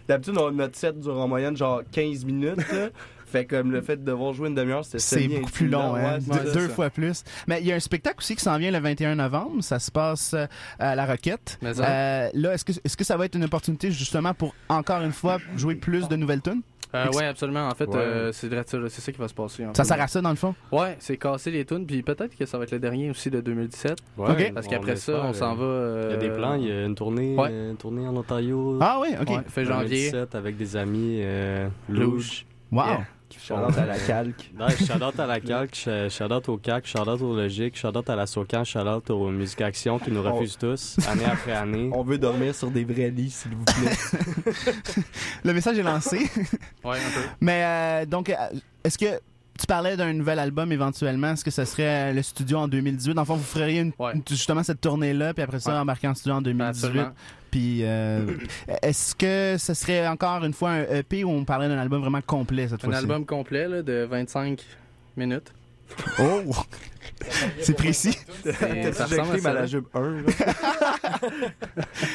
d'habitude, 0.08 0.38
on- 0.38 0.50
notre 0.50 0.76
set 0.76 0.98
dure 0.98 1.18
en 1.18 1.28
moyenne 1.28 1.56
genre 1.56 1.82
15 1.92 2.24
minutes, 2.24 2.56
là. 2.72 2.88
Fait 3.30 3.44
comme 3.46 3.70
le 3.70 3.80
fait 3.80 3.96
de 3.96 4.04
devoir 4.04 4.32
jouer 4.32 4.48
une 4.48 4.54
demi-heure, 4.54 4.84
c'était 4.84 4.98
C'est 4.98 5.28
beaucoup 5.28 5.50
plus 5.50 5.68
long, 5.68 5.94
hein? 5.94 6.14
Ouais, 6.14 6.18
Deux, 6.18 6.32
c'est 6.32 6.46
ça. 6.48 6.52
deux 6.54 6.68
fois 6.68 6.90
plus. 6.90 7.22
Mais 7.46 7.60
il 7.60 7.66
y 7.66 7.72
a 7.72 7.76
un 7.76 7.80
spectacle 7.80 8.16
aussi 8.18 8.34
qui 8.34 8.42
s'en 8.42 8.58
vient 8.58 8.70
le 8.70 8.78
21 8.80 9.14
novembre. 9.14 9.62
Ça 9.62 9.78
se 9.78 9.90
passe 9.90 10.34
euh, 10.34 10.46
à 10.78 10.94
La 10.96 11.06
Roquette. 11.06 11.58
Mais 11.62 11.74
ça- 11.74 11.88
Euh, 11.88 12.28
là, 12.34 12.54
est-ce 12.54 12.64
que, 12.64 12.72
est-ce 12.84 12.96
que 12.96 13.04
ça 13.04 13.16
va 13.16 13.26
être 13.26 13.34
une 13.36 13.44
opportunité 13.44 13.90
justement 13.90 14.34
pour 14.34 14.54
encore 14.68 15.02
une 15.02 15.12
fois 15.12 15.38
jouer 15.56 15.74
plus 15.76 16.08
de 16.08 16.16
nouvelles 16.16 16.42
tunes? 16.42 16.62
Euh, 16.92 17.06
ouais, 17.12 17.24
absolument. 17.26 17.68
En 17.68 17.74
fait, 17.76 17.86
Ouais. 17.88 17.98
euh, 17.98 18.32
c'est 18.32 18.48
vrai, 18.48 18.64
ça, 18.66 18.76
là, 18.76 18.88
c'est 18.88 19.00
ça 19.00 19.12
qui 19.12 19.18
va 19.20 19.28
se 19.28 19.34
passer. 19.34 19.64
en 19.64 19.72
Ça 19.74 19.84
sert 19.84 20.00
à 20.00 20.08
ça 20.08 20.20
dans 20.20 20.30
le 20.30 20.34
fond? 20.34 20.56
Ouais, 20.72 20.96
c'est 20.98 21.16
casser 21.16 21.52
les 21.52 21.64
tunes, 21.64 21.86
puis 21.86 22.02
peut-être 22.02 22.36
que 22.36 22.44
ça 22.46 22.58
va 22.58 22.64
être 22.64 22.72
le 22.72 22.80
dernier 22.80 23.10
aussi 23.10 23.30
de 23.30 23.40
2017. 23.40 23.96
Ouais, 24.18 24.30
Ok. 24.32 24.52
Parce 24.54 24.66
qu'après 24.66 24.96
ça, 24.96 25.22
on 25.24 25.32
s'en 25.32 25.54
va. 25.54 25.62
euh, 25.64 26.06
Il 26.08 26.14
y 26.14 26.14
a 26.14 26.28
des 26.30 26.36
plans, 26.36 26.54
il 26.54 26.66
y 26.66 26.72
a 26.72 26.84
une 26.86 26.96
tournée, 26.96 27.36
Ouais. 27.36 27.50
une 27.70 27.76
tournée 27.76 28.08
en 28.08 28.16
Ontario. 28.16 28.76
Ah 28.80 28.98
oui, 29.00 29.10
ok. 29.20 29.28
Ouais, 29.28 29.36
fait 29.46 29.64
janvier. 29.64 30.10
2017 30.10 30.34
avec 30.34 30.56
des 30.56 30.74
amis 30.76 31.20
euh, 31.22 31.68
Louche. 31.88 32.00
louches. 32.00 32.46
Wow. 32.72 32.84
Yeah. 32.86 33.06
Shout-out 33.38 33.76
à 33.78 33.86
la 33.86 33.98
calque. 33.98 34.50
Shout-out 34.86 35.20
à 35.20 35.26
la 35.26 35.40
CAQ, 35.40 35.74
sh- 35.74 36.08
shout-out 36.10 36.48
au 36.48 36.56
CAC, 36.56 36.86
shout-out 36.86 37.20
au 37.20 37.34
Logique, 37.36 37.76
shout-out 37.76 38.08
à 38.10 38.16
la 38.16 38.26
SOCAN, 38.26 38.64
shout-out 38.64 39.10
aux 39.10 39.30
Musiques 39.30 39.60
Action 39.60 39.98
qui 39.98 40.10
nous 40.10 40.22
refusent 40.22 40.56
tous, 40.58 40.96
année 41.08 41.24
après 41.24 41.52
année. 41.52 41.90
On 41.94 42.02
veut 42.02 42.18
dormir 42.18 42.54
sur 42.54 42.70
des 42.70 42.84
vrais 42.84 43.10
lits, 43.10 43.30
s'il 43.30 43.52
vous 43.54 43.64
plaît. 43.64 44.62
Le 45.44 45.52
message 45.52 45.78
est 45.78 45.82
lancé. 45.82 46.18
Ouais, 46.84 46.96
un 46.98 47.10
peu. 47.14 47.20
Mais 47.40 47.62
euh, 47.64 48.06
donc, 48.06 48.30
euh, 48.30 48.34
est-ce 48.84 48.98
que 48.98 49.20
tu 49.60 49.66
parlais 49.66 49.96
d'un 49.96 50.12
nouvel 50.12 50.38
album 50.38 50.72
éventuellement? 50.72 51.32
Est-ce 51.32 51.44
que 51.44 51.50
ce 51.50 51.64
serait 51.64 52.10
euh, 52.10 52.12
le 52.14 52.22
studio 52.22 52.58
en 52.58 52.68
2018? 52.68 53.14
Dans 53.14 53.22
le 53.22 53.26
fond, 53.26 53.34
vous 53.36 53.42
feriez 53.42 53.80
une- 53.80 53.92
Ouais. 53.98 54.14
justement 54.28 54.62
cette 54.62 54.80
tournée-là, 54.80 55.34
puis 55.34 55.42
après 55.42 55.60
ça, 55.60 55.80
embarquer 55.80 56.08
en 56.08 56.14
studio 56.14 56.34
en 56.36 56.42
2018. 56.42 56.86
Absolument. 56.86 57.12
Puis, 57.50 57.80
euh, 57.82 58.24
est-ce 58.82 59.14
que 59.14 59.56
ce 59.58 59.74
serait 59.74 60.06
encore 60.06 60.44
une 60.44 60.52
fois 60.52 60.70
un 60.70 60.82
EP 60.98 61.24
ou 61.24 61.30
on 61.30 61.44
parlerait 61.44 61.68
d'un 61.68 61.78
album 61.78 62.00
vraiment 62.00 62.20
complet 62.22 62.68
cette 62.68 62.84
Un 62.84 62.88
fois-ci? 62.88 63.00
album 63.00 63.26
complet 63.26 63.66
là, 63.68 63.82
de 63.82 64.06
25 64.08 64.60
minutes. 65.16 65.52
Oh! 66.18 66.52
C'est 67.60 67.74
précis. 67.74 68.16
Ça 68.92 69.04
ressemble 69.04 69.34
à 69.34 69.38
ça. 69.38 69.52
Malajube 69.52 69.84
1, 69.94 70.00
là? 70.00 70.22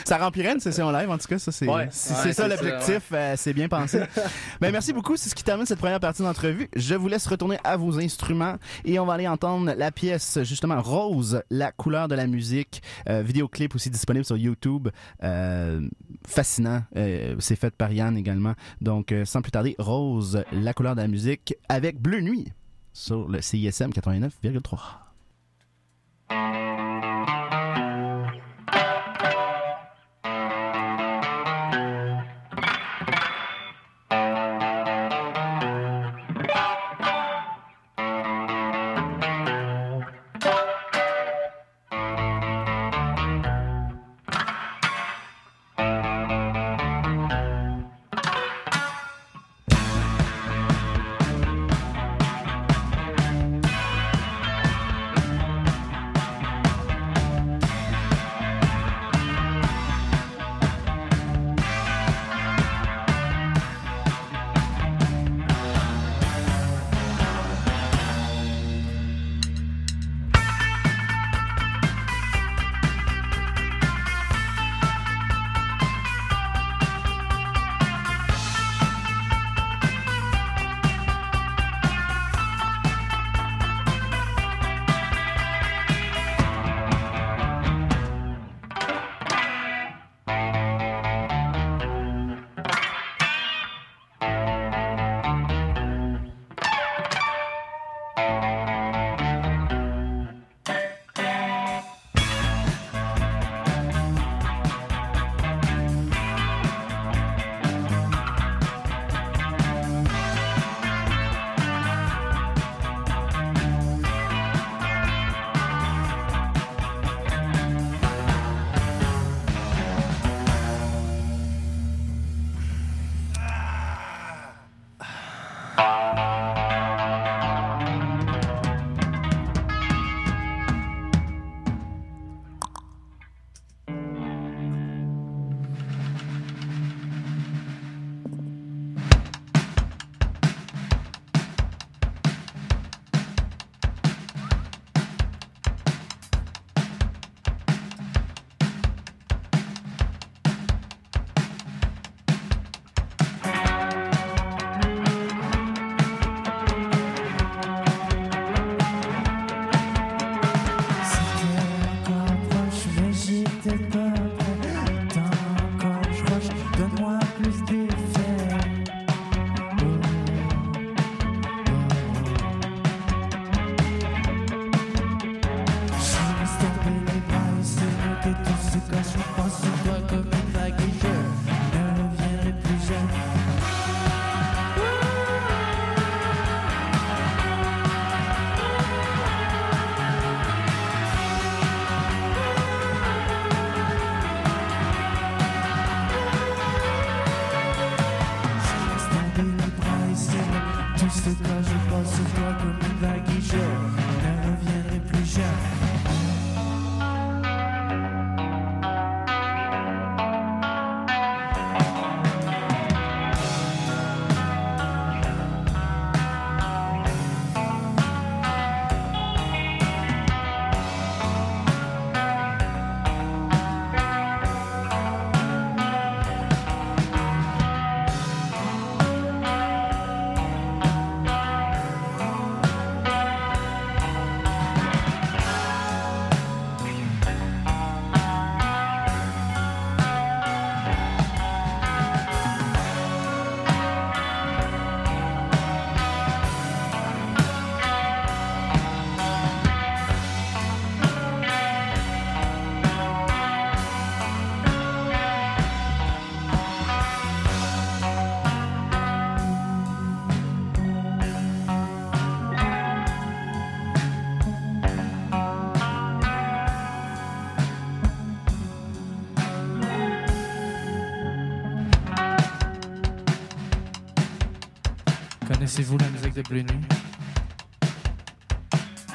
Ça 0.05 0.17
remplirait 0.17 0.53
une 0.53 0.59
session 0.59 0.91
live, 0.91 1.09
en 1.09 1.17
tout 1.19 1.27
cas. 1.27 1.37
Ça, 1.37 1.51
c'est 1.51 1.67
Ouais. 1.69 1.87
si 1.91 2.11
Ouais, 2.11 2.17
c'est 2.23 2.33
ça 2.33 2.43
c'est 2.43 2.49
l'objectif. 2.49 3.03
euh, 3.13 3.33
c'est 3.37 3.53
bien 3.53 3.67
pensé. 3.67 4.01
ben, 4.61 4.71
merci 4.71 4.93
beaucoup. 4.93 5.15
C'est 5.15 5.29
ce 5.29 5.35
qui 5.35 5.43
termine 5.43 5.65
cette 5.67 5.77
première 5.79 5.99
partie 5.99 6.23
d'entrevue. 6.23 6.69
Je 6.75 6.95
vous 6.95 7.07
laisse 7.07 7.27
retourner 7.27 7.57
à 7.63 7.77
vos 7.77 7.99
instruments 7.99 8.55
et 8.83 8.97
on 8.99 9.05
va 9.05 9.13
aller 9.13 9.27
entendre 9.27 9.73
la 9.77 9.91
pièce, 9.91 10.39
justement, 10.43 10.81
Rose, 10.81 11.43
la 11.51 11.71
couleur 11.71 12.07
de 12.07 12.15
la 12.15 12.25
musique. 12.25 12.81
Euh, 13.07 13.21
vidéoclip 13.21 13.75
aussi 13.75 13.89
disponible 13.91 14.25
sur 14.25 14.37
YouTube. 14.37 14.89
Euh, 15.23 15.81
fascinant. 16.27 16.81
Euh, 16.95 17.35
c'est 17.39 17.55
fait 17.55 17.73
par 17.75 17.91
Yann 17.91 18.17
également. 18.17 18.53
Donc, 18.81 19.11
euh, 19.11 19.23
sans 19.25 19.41
plus 19.43 19.51
tarder, 19.51 19.75
Rose, 19.77 20.43
la 20.51 20.73
couleur 20.73 20.95
de 20.95 21.01
la 21.01 21.07
musique 21.07 21.53
avec 21.69 21.99
Bleu 22.01 22.21
Nuit 22.21 22.47
sur 22.95 23.27
le 23.27 23.41
CISM 23.41 23.89
89,3. 23.91 24.79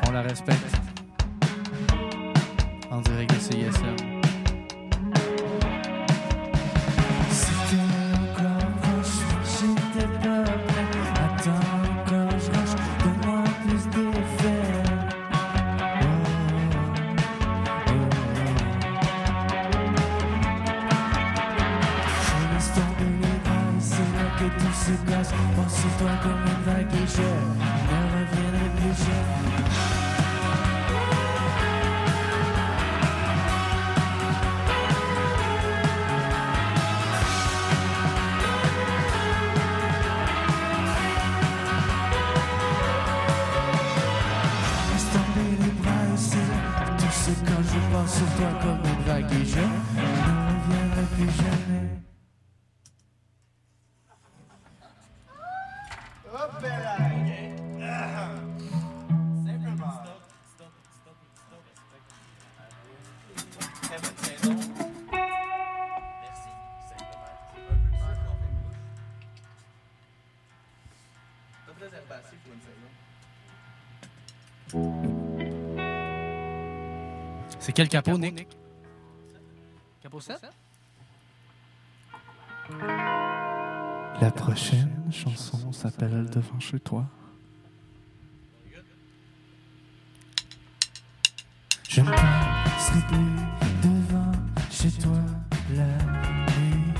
On 0.07 0.13
la 0.13 0.23
respecte. 0.23 0.70
Se 24.81 24.93
casse. 25.11 25.31
Pense 25.57 25.75
sur 25.75 25.91
toi 25.99 26.11
comme 26.23 26.41
une 26.47 26.63
vague 26.65 26.89
plus. 26.89 27.21
C'est 77.61 77.73
quel 77.75 77.89
capot, 77.91 78.17
Nick? 78.17 78.49
Capot 80.03 80.19
7? 80.19 80.41
La 84.21 84.31
prochaine 84.31 85.11
chanson 85.13 85.71
s'appelle 85.71 86.25
Devant 86.31 86.59
chez 86.59 86.81
toi. 86.81 87.05
Je 91.87 92.01
ne 92.01 92.11
passerai 92.11 93.01
plus 93.09 93.37
devant 93.83 94.33
chez 94.71 94.91
toi 94.93 95.21
la 95.75 95.85
nuit. 96.57 96.95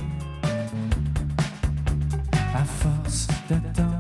À 2.55 2.65
force 2.65 3.29
d'attendre, 3.49 4.00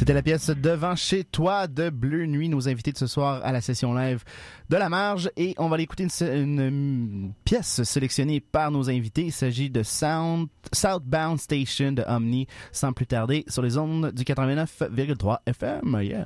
C'était 0.00 0.14
la 0.14 0.22
pièce 0.22 0.48
Devant 0.48 0.96
chez 0.96 1.24
toi 1.24 1.66
de 1.66 1.90
Bleu 1.90 2.24
Nuit, 2.24 2.48
nos 2.48 2.70
invités 2.70 2.90
de 2.90 2.96
ce 2.96 3.06
soir 3.06 3.42
à 3.44 3.52
la 3.52 3.60
session 3.60 3.92
live 3.92 4.24
de 4.70 4.78
la 4.78 4.88
marge. 4.88 5.30
Et 5.36 5.54
on 5.58 5.68
va 5.68 5.74
aller 5.74 5.82
écouter 5.82 6.06
une, 6.22 7.34
pièce 7.44 7.82
sélectionnée 7.82 8.40
par 8.40 8.70
nos 8.70 8.88
invités. 8.88 9.24
Il 9.24 9.32
s'agit 9.32 9.68
de 9.68 9.82
Southbound 9.82 11.38
Station 11.38 11.92
de 11.92 12.02
Omni, 12.08 12.46
sans 12.72 12.94
plus 12.94 13.06
tarder, 13.06 13.44
sur 13.46 13.60
les 13.60 13.76
ondes 13.76 14.10
du 14.12 14.22
89,3 14.22 15.40
FM. 15.44 16.00
Yeah. 16.00 16.24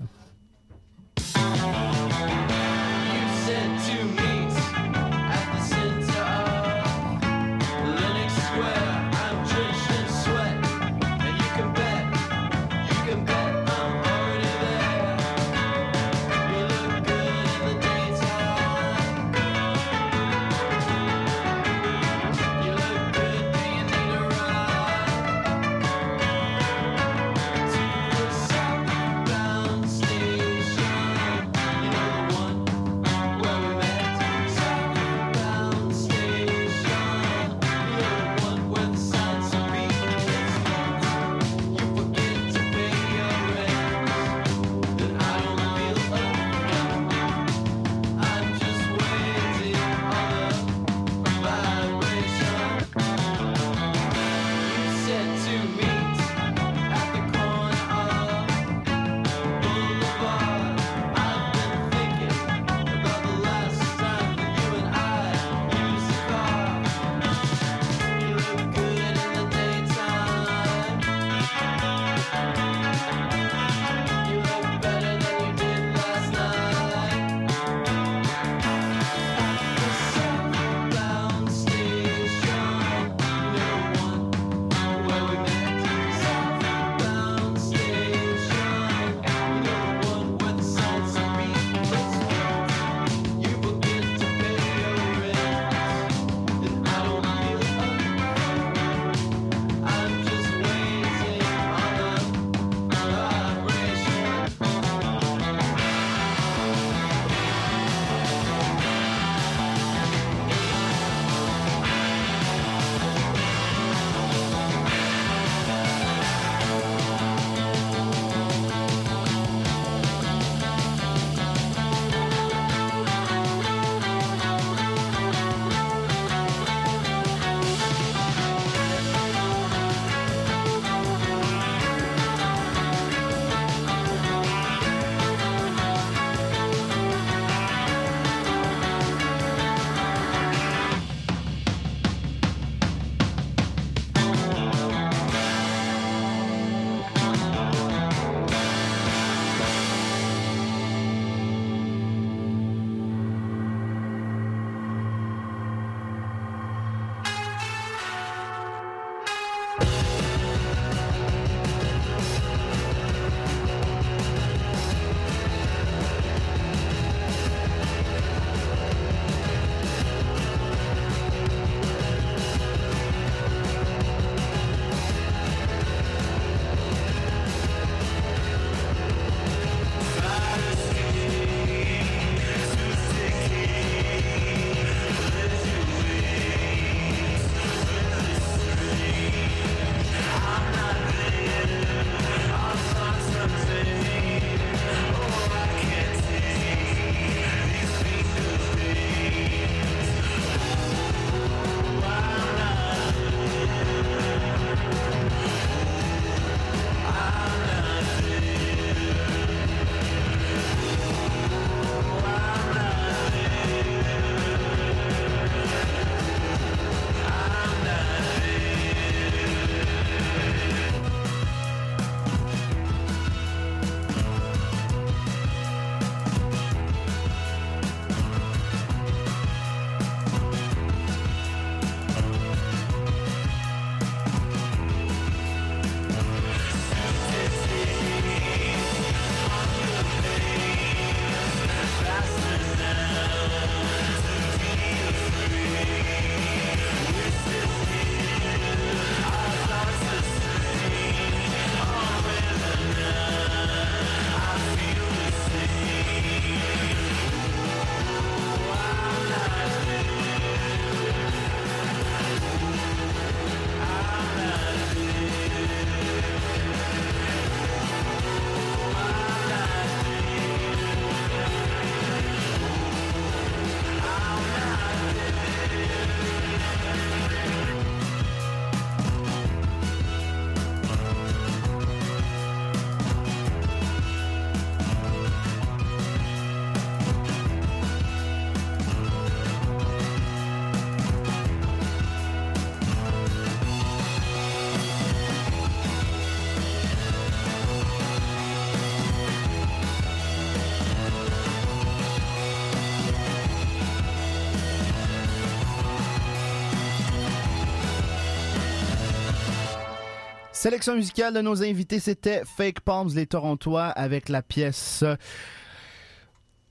Sélection 310.65 310.97
musicale 310.97 311.35
de 311.35 311.43
nos 311.43 311.63
invités, 311.63 312.01
c'était 312.01 312.41
Fake 312.57 312.81
Palms, 312.81 313.11
les 313.15 313.27
Torontois, 313.27 313.85
avec 313.85 314.31
la 314.31 314.41
pièce 314.41 315.03
euh, 315.03 315.15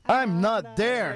I'm 0.10 0.40
Not 0.40 0.64
There. 0.76 1.14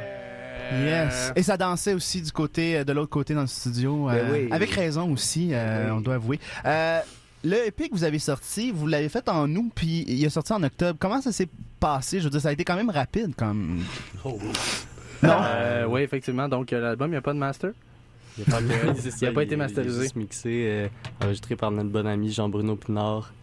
Yes. 0.74 1.32
Et 1.36 1.42
ça 1.42 1.58
dansait 1.58 1.96
aussi 1.96 2.22
du 2.22 2.32
côté, 2.32 2.78
euh, 2.78 2.84
de 2.84 2.94
l'autre 2.94 3.10
côté 3.10 3.34
dans 3.34 3.42
le 3.42 3.48
studio. 3.48 4.06
Ben 4.06 4.13
euh, 4.18 4.32
oui. 4.32 4.48
Avec 4.52 4.70
raison 4.70 5.12
aussi, 5.12 5.50
euh, 5.54 5.86
Ben 5.86 5.92
oui. 5.92 5.98
on 5.98 6.02
doit 6.02 6.13
avouer. 6.13 6.40
Euh, 6.66 7.00
le 7.44 7.66
EP 7.66 7.90
que 7.90 7.96
vous 7.96 8.04
avez 8.04 8.20
sorti, 8.20 8.70
vous 8.70 8.86
l'avez 8.86 9.10
fait 9.10 9.28
en 9.28 9.50
août, 9.56 9.72
puis 9.74 10.06
il 10.08 10.24
est 10.24 10.30
sorti 10.30 10.54
en 10.54 10.62
octobre. 10.62 11.00
Comment 11.00 11.20
ça 11.20 11.32
s'est 11.32 11.50
passé? 11.80 12.20
Je 12.20 12.26
veux 12.26 12.30
dire, 12.30 12.42
ça 12.42 12.50
a 12.50 12.52
été 12.52 12.63
quand 12.63 12.76
même 12.76 12.92
rapide. 12.92 13.34
Comme... 13.36 13.82
Oh, 14.24 14.38
Non? 15.24 15.40
Euh, 15.42 15.86
oui, 15.88 16.02
effectivement. 16.02 16.48
Donc, 16.48 16.70
l'album, 16.70 17.08
il 17.08 17.13
n'y 17.13 17.18
a 17.18 17.22
pas 17.22 17.34
de 17.34 17.40
master? 17.40 17.72
Il 18.38 18.43
n'a 18.50 18.58
pas, 18.93 18.93
Il 19.21 19.28
a 19.28 19.32
pas 19.32 19.43
été 19.43 19.56
masterisé. 19.56 20.02
juste 20.04 20.15
mixé, 20.15 20.50
euh, 20.67 20.88
enregistré 21.21 21.56
par 21.56 21.71
notre 21.71 21.89
bon 21.89 22.06
ami 22.06 22.32
Jean-Bruno 22.32 22.76
Pinard, 22.76 23.34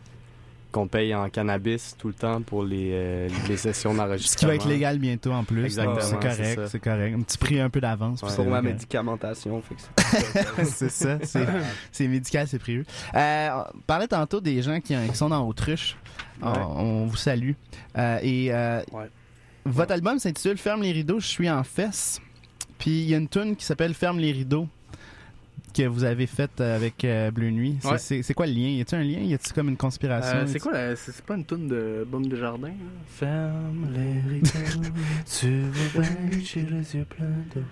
qu'on 0.73 0.89
paye 0.89 1.15
en 1.15 1.29
cannabis 1.31 1.95
tout 1.99 2.09
le 2.09 2.15
temps 2.15 2.43
pour 2.43 2.65
les, 2.65 2.91
euh, 2.93 3.29
les 3.49 3.57
sessions 3.57 3.93
Ce 3.93 3.97
d'enregistrement. 3.97 4.39
qui 4.39 4.47
va 4.47 4.55
être 4.57 4.69
légal 4.69 4.99
bientôt 4.99 5.31
en 5.33 5.45
plus. 5.45 5.65
Exactement, 5.65 6.01
C'est 6.01 6.19
correct, 6.21 6.61
c'est 6.69 6.81
correct. 6.81 7.15
Un 7.17 7.23
petit 7.23 7.39
prix 7.39 7.61
un 7.61 7.71
peu 7.71 7.81
d'avance. 7.81 8.23
Ouais. 8.23 8.35
Pour 8.35 8.45
ma 8.47 8.59
correct. 8.59 8.73
médicamentation. 8.75 9.63
Fait 9.63 9.75
que 9.77 9.81
c'est- 10.65 10.89
c'est 10.89 10.89
ça, 11.25 11.47
c'est, 11.93 12.09
médical, 12.09 12.49
c'est 12.49 12.59
prévu. 12.59 12.85
Euh, 13.15 13.49
on 13.75 13.79
parlait 13.87 14.09
tantôt 14.09 14.41
des 14.41 14.63
gens 14.63 14.81
qui, 14.81 14.95
qui 15.11 15.17
sont 15.17 15.29
dans 15.29 15.47
Autruche. 15.47 15.97
On, 16.43 16.51
Ouais. 16.53 16.59
on 16.77 17.07
vous 17.07 17.17
salue. 17.17 17.53
Euh, 17.97 18.19
et 18.23 18.53
euh, 18.53 18.81
Ouais. 18.93 19.09
votre 19.65 19.93
album 19.93 20.19
s'intitule 20.19 20.59
Ferme 20.59 20.83
les 20.83 20.91
rideaux, 20.93 21.21
je 21.21 21.27
suis 21.29 21.49
en 21.49 21.63
fesse. 21.63 22.21
Puis 22.79 22.91
il 23.03 23.09
y 23.09 23.15
a 23.15 23.19
une 23.19 23.29
tune 23.29 23.55
qui 23.55 23.65
s'appelle 23.65 23.95
Ferme 23.95 24.19
les 24.19 24.33
rideaux 24.33 24.67
que 25.75 25.83
vous 25.87 26.05
avez 26.05 26.27
faite 26.27 26.61
avec 26.61 27.05
euh, 27.05 27.31
Bleu 27.31 27.51
Nuit. 27.51 27.77
C'est, 27.83 27.89
Ouais. 27.89 27.99
c'est- 27.99 28.23
c'est 28.23 28.35
quoi 28.35 28.47
le 28.47 28.53
lien? 28.53 28.69
Y 28.69 28.81
a-t-il 28.81 28.99
un 29.01 29.05
lien? 29.05 29.19
Y 29.21 29.35
a-t-il 29.35 29.53
comme 29.53 29.69
une 29.69 29.77
conspiration? 29.77 30.37
Euh, 30.39 30.45
c'est 30.47 30.59
quoi 30.61 30.73
la- 30.73 30.97
C'est 30.97 31.13
c'est 31.13 31.25
pas 31.25 31.35
une 31.35 31.45
toune 31.45 31.69
de 31.69 32.07
Boom 32.09 32.27
de 32.27 32.37
Jardin 32.37 32.69
là? 32.69 32.75
Ferme 33.09 33.89
les 33.93 34.35
rideaux, 34.37 34.89
tu 35.39 35.61
vas 35.95 36.01
bien, 36.01 36.39
j'ai 36.43 36.63
les 36.63 36.95
yeux 36.97 37.05
pleins 37.05 37.27
d'eau. 37.55 37.63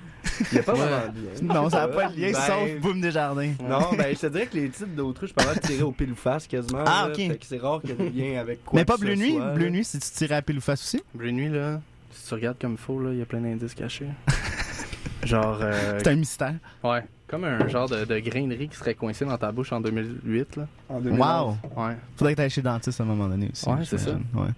Il 0.53 0.57
y 0.57 0.61
a 0.61 0.63
pas 0.63 0.73
Ouais. 0.75 0.79
vraiment 0.79 1.13
de 1.13 1.47
lien. 1.49 1.55
Non, 1.63 1.69
ça 1.71 1.81
n'a 1.81 1.89
pas 1.89 2.09
de 2.09 2.21
lien, 2.21 2.31
Ben, 2.33 2.35
sauf 2.41 2.81
Boom 2.81 3.01
Desjardins. 3.01 3.53
Non, 3.69 3.91
ben 3.97 4.15
je 4.15 4.21
te 4.21 4.27
dirais 4.29 4.47
que 4.47 4.57
les 4.57 4.69
titres 4.69 4.91
d'autruche, 4.95 5.33
pas 5.33 5.45
mal 5.45 5.59
tirés 5.61 5.83
au 5.83 5.91
pile 5.93 6.13
ou 6.13 6.17
face 6.17 6.47
quasiment. 6.47 6.85
Ah, 6.87 7.07
là. 7.07 7.09
ok. 7.09 7.17
Fait 7.17 7.39
que 7.39 7.47
c'est 7.47 7.59
rare 7.59 7.81
qu'il 7.81 7.91
y 7.91 7.93
ait 7.93 8.11
des 8.11 8.11
liens 8.11 8.41
avec 8.41 8.65
quoi 8.65 8.79
Mais 8.79 8.85
pas 8.85 8.97
Bleu 8.97 9.15
Nuit? 9.17 9.33
soit, 9.35 9.55
Bleu 9.55 9.65
là. 9.65 9.71
Nuit, 9.71 9.85
si 9.85 9.99
tu 9.99 10.11
tirais 10.11 10.37
à 10.37 10.43
pile 10.43 10.59
ou 10.59 10.61
face 10.61 10.81
aussi? 10.83 11.03
Bleu 11.15 11.31
Nuit, 11.33 11.49
là, 11.49 11.81
si 12.13 12.29
tu 12.29 12.35
regardes 12.35 12.59
comme 12.61 12.73
il 12.73 12.79
faut, 12.79 13.01
là, 13.01 13.11
il 13.13 13.19
y 13.19 13.23
a 13.23 13.27
plein 13.27 13.41
d'indices 13.41 13.75
cachés. 13.75 14.07
genre. 15.25 15.59
euh, 15.61 15.99
C'est 15.99 16.09
un 16.11 16.17
mystère. 16.17 16.55
Ouais, 16.85 17.03
comme 17.33 17.45
un 17.45 17.67
genre 17.67 17.89
de, 17.89 18.05
de 18.05 18.19
grainerie 18.19 18.69
qui 18.69 18.77
serait 18.77 18.95
coincé 18.95 19.25
dans 19.25 19.39
ta 19.39 19.51
bouche 19.51 19.73
en 19.73 19.81
2008, 19.81 20.57
là. 20.57 20.67
En 20.91 21.01
2011. 21.01 21.19
Wow! 21.19 21.57
Ouais. 21.83 21.97
Faudrait 22.17 22.35
que 22.35 22.37
t'ailles 22.37 22.51
chez 22.51 22.61
le 22.61 22.67
dentiste 22.67 23.01
à 23.01 23.05
un 23.05 23.07
moment 23.07 23.27
donné 23.27 23.49
aussi. 23.51 23.67
Ouais, 23.69 23.85
c'est 23.85 23.97
ça. 23.99 24.11
Ouais. 24.35 24.49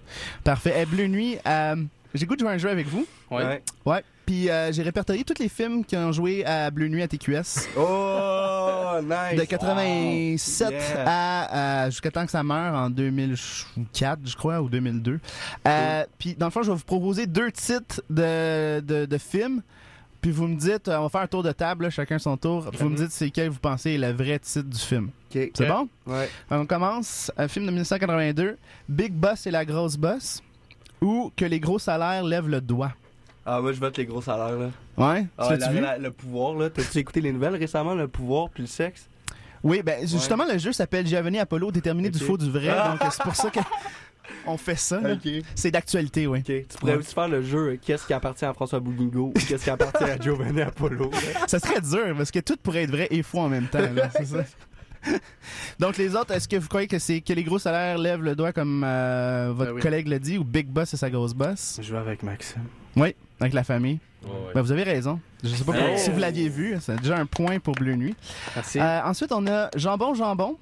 Parfait. 0.43 0.73
Eh, 0.79 0.85
Bleu 0.85 1.07
Nuit, 1.07 1.37
euh, 1.47 1.75
j'ai 2.13 2.25
goût 2.25 2.35
de 2.35 2.41
jouer 2.41 2.49
un 2.51 2.57
jeu 2.57 2.69
avec 2.69 2.85
vous. 2.87 3.07
Ouais. 3.31 3.63
Ouais. 3.85 4.03
Puis 4.25 4.49
euh, 4.49 4.71
j'ai 4.73 4.81
répertorié 4.83 5.23
tous 5.23 5.39
les 5.39 5.47
films 5.49 5.85
qui 5.85 5.95
ont 5.95 6.11
joué 6.11 6.43
à 6.45 6.69
Bleu 6.69 6.87
Nuit 6.89 7.01
à 7.03 7.07
TQS. 7.07 7.69
Oh, 7.77 8.97
nice! 9.03 9.39
De 9.39 9.45
87 9.45 10.67
Wow. 10.67 10.71
Yeah. 10.73 11.03
à, 11.05 11.83
à- 11.83 11.89
jusqu'à 11.91 12.11
temps 12.11 12.25
que 12.25 12.31
ça 12.31 12.43
meure 12.43 12.73
en 12.75 12.89
2004, 12.89 14.19
je 14.25 14.35
crois, 14.35 14.59
ou 14.61 14.67
2002. 14.69 15.19
Euh, 15.67 16.05
Puis 16.19 16.35
dans 16.35 16.47
le 16.47 16.51
fond, 16.51 16.61
je 16.63 16.71
vais 16.71 16.77
vous 16.77 16.83
proposer 16.83 17.25
deux 17.27 17.51
titres 17.51 18.01
de, 18.09 18.81
de, 18.81 19.05
de 19.05 19.17
films. 19.17 19.61
Puis 20.25 20.31
vous 20.31 20.47
me 20.47 20.55
dites, 20.55 20.87
euh, 20.87 20.97
on 20.97 21.03
va 21.03 21.09
faire 21.09 21.21
un 21.21 21.27
tour 21.27 21.43
de 21.43 21.51
table, 21.51 21.83
là, 21.83 21.89
chacun 21.91 22.17
son 22.17 22.35
tour. 22.35 22.65
Vous 22.79 22.89
me 22.89 22.95
dites 22.97 23.11
c'est 23.11 23.29
quel 23.29 23.49
vous 23.49 23.59
pensez 23.59 23.91
est 23.91 23.97
le 23.99 24.11
vrai 24.11 24.39
titre 24.39 24.67
du 24.67 24.79
film. 24.79 25.11
Ok. 25.29 25.51
C'est 25.53 25.67
bon? 25.67 25.87
Ouais. 26.07 26.27
On 26.49 26.65
commence. 26.65 27.31
Un 27.37 27.47
film 27.47 27.67
de 27.67 27.69
1982, 27.69 28.57
Big 28.89 29.13
Boss 29.13 29.45
et 29.45 29.51
la 29.51 29.65
grosse 29.65 29.97
boss, 29.97 30.41
ou 30.99 31.31
Que 31.37 31.45
les 31.45 31.59
gros 31.59 31.77
salaires 31.77 32.23
lèvent 32.23 32.49
le 32.49 32.59
doigt. 32.59 32.93
Ah, 33.45 33.61
moi 33.61 33.71
je 33.71 33.79
vote 33.79 33.95
les 33.97 34.07
gros 34.07 34.23
salaires 34.23 34.57
là. 34.57 34.69
Ouais? 34.97 35.27
Ah, 35.37 35.45
Tu 35.45 35.51
la- 35.51 35.57
l'as-tu 35.59 35.73
vu? 35.75 35.81
la- 35.81 35.97
le 35.99 36.09
pouvoir 36.09 36.55
là. 36.55 36.71
T'as-tu 36.71 36.97
écouté 36.97 37.21
les 37.21 37.31
nouvelles 37.31 37.57
récemment, 37.57 37.93
le 37.93 38.07
pouvoir 38.07 38.49
puis 38.49 38.63
le 38.63 38.67
sexe? 38.67 39.07
Oui, 39.63 39.83
ben 39.83 40.07
justement, 40.07 40.45
le 40.51 40.57
jeu 40.57 40.71
s'appelle 40.71 41.05
Giovanni 41.05 41.37
Apollo, 41.37 41.71
déterminé 41.71 42.09
du 42.09 42.17
faux 42.17 42.37
du 42.39 42.49
vrai. 42.49 42.69
Ah. 42.75 42.97
donc 42.99 43.11
c'est 43.11 43.21
pour 43.21 43.35
ça 43.35 43.51
que 43.51 43.59
on 44.45 44.57
fait 44.57 44.75
ça. 44.75 44.99
là. 45.01 45.13
Ok. 45.13 45.29
C'est 45.55 45.71
d'actualité, 45.71 46.27
oui. 46.27 46.39
Ok. 46.39 46.45
Tu 46.45 46.63
pourrais 46.79 46.93
Ouais. 46.93 46.97
aussi 46.99 47.13
faire 47.13 47.27
le 47.27 47.41
jeu 47.41 47.57
euh, 47.73 47.77
Qu'est-ce 47.83 48.05
qui 48.05 48.13
appartient 48.13 48.45
à 48.45 48.53
François 48.53 48.79
Boulingo 48.79 49.27
ou 49.27 49.33
Qu'est-ce 49.33 49.63
qui 49.63 49.69
appartient 49.69 50.03
à 50.03 50.19
Giovanni 50.19 50.61
Apollo? 50.61 51.11
Ça 51.47 51.59
serait 51.59 51.81
dur 51.81 52.15
parce 52.17 52.31
que 52.31 52.39
tout 52.39 52.57
pourrait 52.61 52.83
être 52.83 52.91
vrai 52.91 53.07
et 53.11 53.23
faux 53.23 53.39
en 53.39 53.49
même 53.49 53.67
temps. 53.67 53.79
là, 53.79 54.09
c'est 54.15 54.25
ça. 54.25 54.43
Donc 55.79 55.97
les 55.97 56.15
autres, 56.15 56.31
est-ce 56.31 56.47
que 56.47 56.55
vous 56.55 56.67
croyez 56.67 56.87
que 56.87 56.97
c'est 56.99 57.21
que 57.21 57.33
les 57.33 57.43
gros 57.43 57.59
salaires 57.59 57.97
lèvent 57.97 58.23
le 58.23 58.35
doigt 58.35 58.51
comme 58.53 58.83
euh, 58.83 59.51
votre 59.55 59.71
Ben 59.71 59.75
oui. 59.75 59.81
collègue 59.81 60.07
l'a 60.07 60.19
dit 60.19 60.37
ou 60.37 60.43
Big 60.43 60.67
Boss 60.67 60.93
et 60.93 60.97
sa 60.97 61.09
grosse 61.09 61.33
boss 61.33 61.77
Je 61.81 61.87
joue 61.87 61.97
avec 61.97 62.23
Maxime. 62.23 62.63
Oui, 62.95 63.15
avec 63.39 63.53
la 63.53 63.63
famille. 63.63 63.99
Ben, 64.55 64.61
vous 64.63 64.71
avez 64.71 64.81
raison. 64.81 65.19
Je 65.43 65.49
sais 65.49 65.63
pas 65.63 65.73
si 65.97 66.09
vous 66.09 66.17
l'aviez 66.17 66.49
vu, 66.49 66.75
c'est 66.81 66.99
déjà 66.99 67.17
un 67.17 67.27
point 67.27 67.59
pour 67.59 67.75
Bleu 67.75 67.93
Nuit. 67.93 68.15
Merci. 68.55 68.79
Euh, 68.79 69.03
ensuite, 69.03 69.31
on 69.31 69.45
a 69.45 69.69
Jambon 69.77 70.15
Jambon 70.15 70.57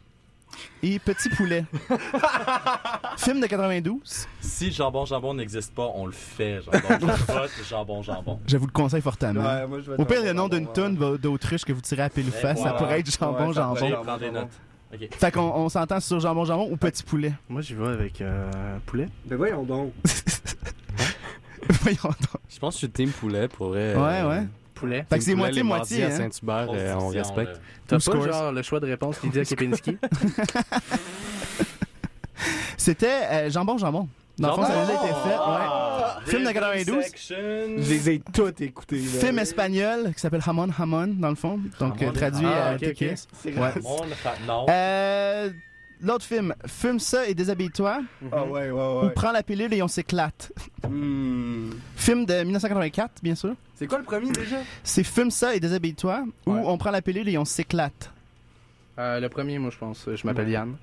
et 0.81 0.99
Petit 0.99 1.29
Poulet. 1.29 1.65
Film 3.17 3.39
de 3.41 3.47
92. 3.47 4.27
Si 4.41 4.71
jambon 4.71 5.05
jambon 5.05 5.33
n'existe 5.33 5.73
pas, 5.73 5.89
on 5.95 6.05
le 6.05 6.11
fait. 6.11 6.59
Jambon, 6.61 7.07
jambon 7.69 8.01
jambon. 8.03 8.39
Je 8.47 8.57
vous 8.57 8.65
le 8.65 8.71
conseille 8.71 9.01
fortement. 9.01 9.41
Ouais, 9.41 9.67
moi, 9.67 9.79
je 9.81 9.91
vais 9.91 10.01
Au 10.01 10.05
pire, 10.05 10.23
le 10.23 10.33
nom 10.33 10.47
d'une 10.49 10.67
toune 10.71 10.97
va- 10.97 11.17
d'autruche 11.17 11.63
que 11.65 11.73
vous 11.73 11.81
tirez 11.81 12.03
à 12.03 12.09
pile 12.09 12.31
face, 12.31 12.61
ça 12.61 12.73
pourrait 12.73 12.99
être 12.99 13.09
Jambon 13.19 13.47
Ouais, 13.47 13.53
Jambon. 13.53 13.85
être- 13.87 14.01
Prends 14.01 14.17
des 14.17 14.31
notes. 14.31 14.49
Fait 15.11 15.31
qu'on 15.31 15.41
on 15.41 15.69
s'entend 15.69 15.99
sur 15.99 16.19
Jambon 16.19 16.45
Jambon 16.45 16.67
ou 16.71 16.77
Petit 16.77 17.01
Poulet? 17.03 17.33
Moi, 17.49 17.61
j'y 17.61 17.73
vais 17.73 17.87
avec 17.87 18.21
euh, 18.21 18.77
Poulet. 18.85 19.07
Ben 19.25 19.37
voyons 19.37 19.63
donc. 19.63 19.91
Voyons 21.81 21.97
donc. 22.03 22.41
Je 22.49 22.59
pense 22.59 22.75
que 22.75 22.81
je 22.81 22.85
suis 22.85 22.89
team 22.91 23.09
poulet 23.09 23.47
pour 23.47 23.69
vrai. 23.69 23.95
Ouais, 23.95 24.21
ouais. 24.23 24.43
Poulet. 24.83 25.05
Fait 25.09 25.17
que 25.17 25.23
c'est 25.23 25.35
moitié-moitié. 25.35 25.99
mardis 26.01 26.13
à 26.19 26.23
Hein? 26.25 26.29
Saint-Hubert, 26.29 26.67
euh, 26.73 26.95
on 26.99 27.07
respecte. 27.07 27.61
T'as 27.87 27.95
pas 27.95 27.99
scores? 28.01 28.25
genre 28.31 28.51
le 28.51 28.61
choix 28.61 28.79
de 28.81 28.87
réponse 28.87 29.21
Lydia 29.23 29.45
Kepinski? 29.45 29.97
C'était 32.77 33.07
euh, 33.31 33.49
Jambon 33.49 33.77
Jambon. 33.77 34.07
Dans 34.39 34.49
le 34.49 34.53
fond, 34.55 34.63
ça 34.65 34.81
a 34.81 34.85
déjà 34.85 34.97
été 34.99 35.07
fait. 35.07 35.35
Ah! 35.37 36.17
Ouais. 36.25 36.29
Film 36.29 36.41
de 36.43 36.47
Rhythm 36.47 36.59
92. 36.59 37.03
Section. 37.03 37.35
Je 37.77 37.89
les 37.89 38.09
ai 38.09 38.19
toutes 38.33 38.61
écoutées. 38.61 38.97
là. 38.99 39.19
Film 39.19 39.39
espagnol 39.39 40.11
qui 40.13 40.19
s'appelle 40.19 40.41
Hamon 40.45 40.67
Hamon, 40.77 41.07
dans 41.19 41.29
le 41.29 41.35
fond. 41.35 41.59
Donc, 41.79 42.01
Hamon 42.01 42.09
euh, 42.11 42.13
traduit 42.13 42.47
Ah, 42.47 42.69
à 42.71 42.75
ok, 42.75 42.81
ok. 42.83 42.93
TQS. 42.95 43.27
C'est 43.41 43.53
Ouais. 43.57 43.69
On 43.85 44.01
a 44.01 44.15
fait- 44.15 44.29
Non. 44.47 44.65
Euh, 44.69 45.49
L'autre 46.03 46.25
film, 46.25 46.53
Fume 46.67 46.99
ça 46.99 47.27
et 47.29 47.33
déshabille-toi, 47.33 48.01
Ah 48.31 48.43
ouais, 48.45 48.69
ouais, 48.69 49.05
ou. 49.05 49.09
Prends 49.15 49.31
la 49.31 49.41
pilule 49.41 49.73
et 49.73 49.81
on 49.81 49.87
s'éclate. 49.87 50.51
Hmm. 50.87 51.69
Film 51.95 52.25
de 52.25 52.43
1984, 52.43 53.23
bien 53.23 53.35
sûr. 53.35 53.55
C'est 53.75 53.87
quoi 53.87 53.99
le 53.99 54.03
premier 54.03 54.29
déjà? 54.31 54.57
C'est 54.83 55.05
Fume 55.05 55.31
ça 55.31 55.55
et 55.55 55.61
déshabille-toi, 55.61 56.25
ou 56.45 56.53
Ouais. 56.53 56.61
On 56.65 56.77
prend 56.77 56.91
la 56.91 57.01
pilule 57.01 57.29
et 57.29 57.37
on 57.37 57.45
s'éclate. 57.45 58.11
Euh, 58.99 59.19
le 59.21 59.29
premier, 59.29 59.57
moi, 59.59 59.71
je 59.71 59.77
pense. 59.77 60.07
Je 60.13 60.27
m'appelle 60.27 60.49
Yann. 60.49 60.75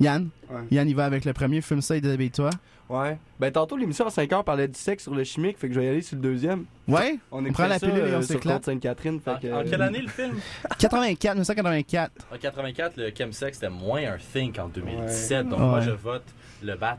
Yann, 0.00 0.28
Ouais. 0.50 0.60
Yann, 0.70 0.88
il 0.88 0.94
va 0.94 1.04
avec 1.06 1.24
le 1.24 1.32
premier, 1.32 1.60
Fume 1.60 1.80
ça 1.82 1.96
et 1.96 2.00
déshabille-toi. 2.00 2.50
Ouais. 2.88 3.18
Ben 3.40 3.50
tantôt 3.50 3.76
l'émission 3.76 4.06
à 4.06 4.10
5 4.10 4.32
heures 4.32 4.44
parlait 4.44 4.68
du 4.68 4.78
sexe 4.78 5.02
sur 5.02 5.14
le 5.14 5.24
chimique, 5.24 5.58
fait 5.58 5.66
que 5.68 5.74
je 5.74 5.80
vais 5.80 5.86
y 5.86 5.88
aller 5.88 6.02
sur 6.02 6.14
le 6.16 6.22
deuxième. 6.22 6.66
Ouais, 6.86 7.18
On, 7.32 7.44
On 7.44 7.52
prend 7.52 7.66
la 7.66 7.80
pilule 7.80 7.96
et 7.98 8.14
on 8.14 8.18
euh, 8.18 8.22
s'éclate. 8.22 8.64
Sainte-Catherine, 8.64 9.18
En, 9.26 9.34
que. 9.34 9.52
en 9.52 9.64
quelle 9.68 9.82
année 9.82 10.00
le 10.02 10.08
film? 10.08 10.34
84, 10.78 11.34
1984. 11.34 12.12
En 12.32 12.38
84, 12.38 12.96
le 12.96 13.10
chemsex 13.16 13.58
c'était 13.58 13.70
moins 13.72 14.02
un 14.12 14.18
thing 14.18 14.52
qu'en 14.52 14.68
2017. 14.68 15.48
Donc 15.48 15.58
moi 15.58 15.80
je 15.80 15.90
vote 15.90 16.22
le 16.62 16.76
bat. 16.76 16.96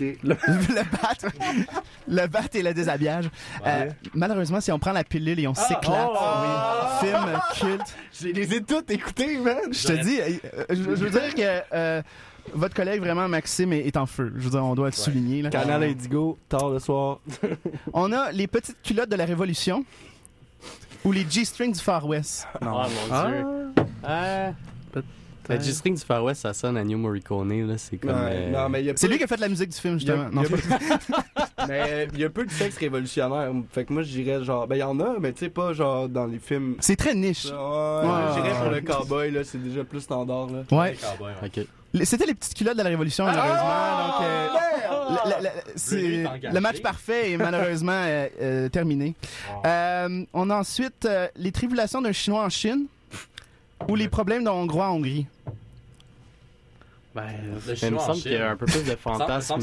Ok. 0.00 0.06
le 0.24 0.34
bat. 0.34 1.14
le 2.08 2.26
bat 2.26 2.40
et 2.54 2.62
le 2.62 2.74
déshabillage. 2.74 3.26
Euh, 3.64 3.90
malheureusement, 4.14 4.60
si 4.60 4.72
on 4.72 4.78
prend 4.80 4.92
la 4.92 5.04
pilule 5.04 5.38
et 5.38 5.46
on 5.46 5.54
s'éclate, 5.54 6.08
oh! 6.12 7.00
oui. 7.02 7.08
film 7.08 7.40
culte. 7.54 7.96
Je 8.20 8.28
les 8.28 8.54
ai 8.54 8.62
toutes 8.62 8.90
écoutées, 8.90 9.38
man! 9.38 9.56
Je 9.70 9.86
te 9.86 9.92
dis, 9.92 10.20
euh, 10.20 10.64
je, 10.70 10.74
je 10.74 11.04
veux 11.04 11.10
dire 11.10 11.34
que 11.34 11.62
euh, 11.74 12.02
votre 12.54 12.74
collègue, 12.74 13.00
vraiment, 13.00 13.28
Maxime, 13.28 13.72
est, 13.72 13.86
est 13.86 13.96
en 13.96 14.06
feu. 14.06 14.32
Je 14.36 14.42
veux 14.44 14.50
dire, 14.50 14.64
on 14.64 14.74
doit 14.74 14.86
le 14.86 14.92
souligner. 14.92 15.42
Là. 15.42 15.50
Canal 15.50 15.82
Indigo, 15.82 16.38
tard 16.48 16.70
le 16.70 16.78
soir. 16.78 17.20
On 17.92 18.12
a 18.12 18.30
les 18.32 18.46
petites 18.46 18.80
culottes 18.82 19.10
de 19.10 19.16
la 19.16 19.24
Révolution 19.24 19.84
ou 21.04 21.12
les 21.12 21.26
G-strings 21.28 21.72
du 21.72 21.80
Far 21.80 22.06
West. 22.06 22.46
Non. 22.62 22.72
Oh 22.74 22.88
mon 22.88 23.14
Ah, 23.14 23.28
dieu. 23.30 23.84
Ah. 24.04 24.50
La 25.48 25.58
G-String 25.58 25.94
du 25.96 26.02
Far 26.04 26.22
West, 26.22 26.42
ça 26.42 26.52
sonne 26.52 26.76
à 26.76 26.84
New 26.84 26.98
Morricone, 26.98 27.66
là. 27.66 27.78
C'est 27.78 27.96
comme. 27.96 28.10
Ouais, 28.10 28.52
euh, 28.54 28.92
C'est 28.96 29.08
lui 29.08 29.16
qui 29.16 29.24
a 29.24 29.26
fait 29.26 29.40
la 29.40 29.48
musique 29.48 29.70
du 29.70 29.78
film, 29.78 29.96
il 29.98 30.06
y 30.06 30.10
a- 30.10 30.14
justement. 30.16 30.42
il 30.42 30.50
Non, 30.52 30.58
y 30.58 30.74
a- 30.74 31.66
Mais 31.68 32.08
il 32.12 32.20
y 32.20 32.24
a 32.24 32.28
peu 32.28 32.44
de 32.44 32.50
sexe 32.50 32.76
révolutionnaire. 32.76 33.50
Fait 33.72 33.86
que 33.86 33.92
moi, 33.94 34.02
je 34.02 34.10
dirais 34.10 34.44
genre. 34.44 34.66
Ben, 34.66 34.76
il 34.76 34.80
y 34.80 34.82
en 34.82 35.00
a, 35.00 35.14
mais 35.18 35.32
tu 35.32 35.40
sais, 35.46 35.48
pas 35.48 35.72
genre 35.72 36.06
dans 36.06 36.26
les 36.26 36.38
films. 36.38 36.76
c'est 36.80 36.96
très 36.96 37.14
niche. 37.14 37.46
Ouais, 37.46 37.52
Ouais. 37.52 38.20
je 38.36 38.42
dirais 38.42 38.54
pour 38.62 38.70
le 38.70 38.80
cowboy, 38.82 39.30
là, 39.30 39.42
c'est 39.42 39.56
déjà 39.56 39.84
plus 39.84 40.00
standard, 40.02 40.48
là. 40.50 40.64
Ouais. 40.70 40.90
Les 40.90 40.96
cowboys, 40.98 41.32
ouais. 41.42 41.48
Ok. 41.60 41.66
C'était 42.04 42.26
les 42.26 42.34
petites 42.34 42.54
culottes 42.54 42.76
de 42.76 42.82
la 42.82 42.88
Révolution, 42.90 43.24
malheureusement. 43.24 44.06
donc, 44.06 44.22
euh, 44.22 44.48
la- 45.24 45.30
la- 45.30 45.40
la- 45.40 45.50
c'est- 45.74 45.96
Lui, 45.96 46.14
il 46.16 46.20
est 46.20 46.26
engagé. 46.26 46.54
le 46.54 46.60
match 46.60 46.80
parfait 46.82 47.32
est 47.32 47.36
malheureusement 47.38 47.92
euh, 47.94 48.28
euh, 48.40 48.68
terminé. 48.68 49.14
Euh, 49.64 50.24
on 50.34 50.50
a 50.50 50.56
ensuite 50.56 51.08
les 51.36 51.52
tribulations 51.52 52.02
d'un 52.02 52.12
Chinois 52.12 52.44
en 52.44 52.48
Chine 52.50 52.86
ou 53.88 53.94
les 53.94 54.08
problèmes 54.08 54.44
d'un 54.44 54.50
Hongrois 54.52 54.88
en 54.90 54.96
Hongrie. 54.96 55.26
Ben, 57.20 57.24
Le 57.66 57.84
il 57.86 57.92
me 57.94 57.98
semble 57.98 58.18
qu'il 58.18 58.32
y 58.32 58.36
a 58.36 58.50
un 58.50 58.56
peu 58.56 58.66
plus 58.66 58.84
de 58.84 58.96
fantasme. 58.96 59.60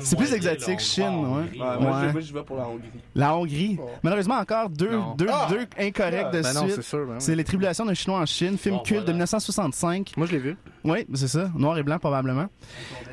C'est 0.00 0.16
plus 0.16 0.32
exotique, 0.32 0.80
Chine, 0.80 1.04
ouais. 1.26 1.42
Ouais, 1.60 1.80
moi, 1.80 2.02
je- 2.06 2.12
moi, 2.12 2.20
je 2.20 2.32
vais 2.34 2.42
pour 2.42 2.56
la 2.56 2.66
Hongrie. 2.68 2.90
La 3.14 3.36
Hongrie. 3.36 3.78
Malheureusement, 4.02 4.38
encore 4.38 4.68
deux, 4.70 4.98
deux, 5.16 5.26
Ah! 5.30 5.46
deux 5.50 5.66
incorrects 5.78 6.30
de 6.32 6.42
Ben 6.42 6.52
suite. 6.52 6.82
c'est 7.18 7.32
ben 7.32 7.36
Les 7.36 7.44
Tribulations 7.44 7.84
d'un 7.84 7.94
Chinois 7.94 8.18
en 8.20 8.26
Chine, 8.26 8.58
film 8.58 8.76
Bon, 8.76 8.82
culte 8.82 9.00
de 9.00 9.04
voilà. 9.04 9.12
1965. 9.14 10.12
Moi, 10.16 10.26
je 10.26 10.32
l'ai 10.32 10.38
vu. 10.38 10.56
Oui, 10.84 11.06
c'est 11.14 11.28
ça. 11.28 11.50
Noir 11.54 11.78
et 11.78 11.82
blanc, 11.82 11.98
probablement. 11.98 12.46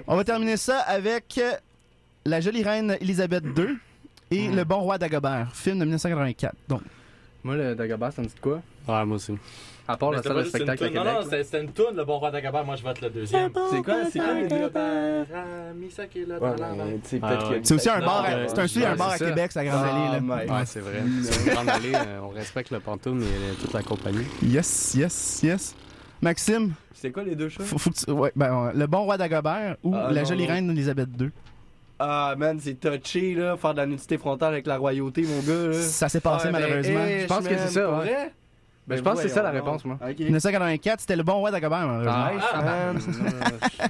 On 0.07 0.15
va 0.15 0.23
terminer 0.23 0.57
ça 0.57 0.79
avec 0.79 1.37
euh, 1.37 1.51
La 2.25 2.41
jolie 2.41 2.63
reine 2.63 2.97
Elisabeth 3.01 3.43
II 3.57 3.77
et 4.31 4.47
Mm. 4.49 4.55
Le 4.55 4.63
bon 4.63 4.79
roi 4.79 4.97
d'Agobert, 4.97 5.49
film 5.53 5.79
de 5.79 5.83
1984. 5.85 6.55
Donc, 6.69 6.81
Moi, 7.43 7.55
le 7.57 7.75
Dagobah, 7.75 8.11
ça 8.11 8.21
me 8.21 8.27
dit 8.27 8.33
de 8.35 8.39
quoi? 8.39 8.61
Ouais, 8.87 9.05
moi 9.05 9.15
aussi. 9.17 9.33
À 9.87 9.97
part 9.97 10.11
la 10.11 10.21
salle 10.23 10.37
de 10.37 10.43
spectacle. 10.43 10.91
Non, 10.93 11.03
non, 11.03 11.19
c'était 11.29 11.61
une 11.61 11.71
toune, 11.71 11.95
le 11.97 12.05
bon 12.05 12.17
roi 12.19 12.31
d'Agabert. 12.31 12.63
Moi, 12.63 12.75
je 12.75 12.83
vote 12.83 13.01
le 13.01 13.09
deuxième. 13.09 13.51
C'est 13.71 13.81
quoi, 13.81 13.95
c'est 14.11 14.19
quoi 14.19 14.25
sais, 17.03 17.19
Ah, 17.21 17.49
c'est 17.63 17.73
aussi 17.73 17.89
un 17.89 17.99
bar, 17.99 18.25
à- 18.25 18.47
c'est 18.47 18.61
aussi 18.63 18.85
un 18.85 18.95
bar 18.95 19.09
à 19.11 19.17
ça. 19.17 19.25
Québec, 19.25 19.51
c'est 19.51 19.63
la 19.63 19.69
Grande 19.71 19.85
Ah, 19.85 20.11
Allée. 20.11 20.21
My. 20.21 20.51
Ouais, 20.51 20.65
c'est 20.65 20.79
vrai. 20.79 21.01
Grande 21.47 21.69
allée, 21.69 21.93
euh, 21.93 22.19
on 22.23 22.29
respecte 22.29 22.71
le 22.71 22.79
pantoum 22.79 23.21
et 23.21 23.55
toute 23.59 23.73
la 23.73 23.83
compagnie. 23.83 24.25
Yes, 24.43 24.93
yes, 24.95 25.41
yes. 25.43 25.75
Maxime, 26.21 26.73
C'est 26.93 27.11
quoi 27.11 27.23
les 27.23 27.35
deux 27.35 27.49
choses? 27.49 27.73
ouais, 28.07 28.31
ben, 28.35 28.71
Le 28.75 28.85
bon 28.87 28.99
roi 29.03 29.17
d'Agobert 29.17 29.75
ou 29.83 29.93
Ah, 29.95 30.09
La 30.11 30.21
non, 30.21 30.27
jolie 30.27 30.43
non. 30.47 30.53
reine 30.53 30.69
Elisabeth 30.69 31.09
II. 31.19 31.29
Ah, 31.99 32.35
man, 32.37 32.59
c'est 32.59 32.79
touché, 32.79 33.33
là, 33.35 33.57
faire 33.57 33.73
de 33.73 33.77
la 33.79 33.85
nudité 33.85 34.17
frontale 34.17 34.53
avec 34.53 34.65
la 34.67 34.77
royauté, 34.77 35.23
mon 35.23 35.39
gars, 35.41 35.67
là. 35.67 35.73
Ça 35.81 36.09
s'est 36.09 36.19
passé 36.19 36.45
ben, 36.47 36.53
malheureusement. 36.53 36.99
hey, 37.03 37.21
Je 37.21 37.27
pense 37.27 37.47
que 37.47 37.57
c'est 37.57 37.67
ça, 37.69 37.89
ouais. 37.89 37.95
vrai? 37.97 38.33
Ben, 38.91 38.97
je 38.97 39.01
pense 39.03 39.21
que 39.21 39.27
c'est 39.27 39.33
ça 39.33 39.41
la 39.43 39.51
réponse, 39.51 39.83
moi. 39.85 39.97
Ok. 40.01 40.19
1984, 40.19 40.99
c'était 41.01 41.15
Le 41.15 41.23
bon 41.23 41.33
roi 41.35 41.51
d'Agobert, 41.51 41.87
malheureusement. 41.87 42.33
Nice, 42.33 42.43
Ah, 42.53 42.61
man. 42.61 42.99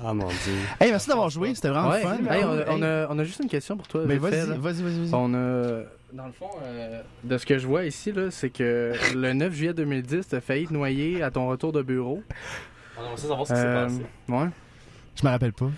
Ah 0.04 0.14
mon 0.14 0.28
dieu. 0.28 0.54
Hey, 0.80 0.92
merci 0.92 1.10
d'avoir 1.10 1.30
joué, 1.30 1.54
c'était 1.56 1.70
vraiment 1.70 1.90
Ouais. 1.90 2.02
fun. 2.02 2.18
Hey, 2.30 2.44
on, 2.44 2.52
a, 2.52 2.64
on 2.70 2.82
a- 2.82 3.08
on 3.10 3.20
a 3.20 3.24
juste 3.24 3.40
une 3.42 3.50
question 3.50 3.78
pour 3.78 3.88
toi. 3.88 4.04
Ben, 4.06 4.18
vas-y, 4.20 4.46
vas-y, 4.58 4.82
vas-y. 4.82 5.10
On 5.14 5.34
a. 5.34 5.82
Dans 6.14 6.26
le 6.26 6.32
fond, 6.34 6.50
euh, 6.64 7.02
de 7.24 7.38
ce 7.38 7.46
que 7.46 7.58
je 7.58 7.66
vois 7.66 7.86
ici, 7.86 8.12
là, 8.12 8.32
c'est 8.32 8.50
que 8.50 8.92
le 9.16 9.32
9 9.34 9.54
juillet 9.54 9.74
2010, 9.74 10.28
t'as 10.28 10.42
failli 10.42 10.68
te 10.68 10.74
noyer 10.74 11.24
à 11.24 11.32
ton 11.32 11.48
retour 11.48 11.72
de 11.72 11.82
bureau. 11.82 12.22
On 13.00 13.06
aimerait 13.06 13.18
savoir 13.18 13.48
ce 13.48 13.54
qui 13.54 13.60
s'est 13.60 13.66
Euh, 13.66 13.84
passé. 13.86 14.02
ouais. 14.28 14.50
Je 15.16 15.26
me 15.26 15.32
rappelle 15.32 15.54
pas. 15.54 15.70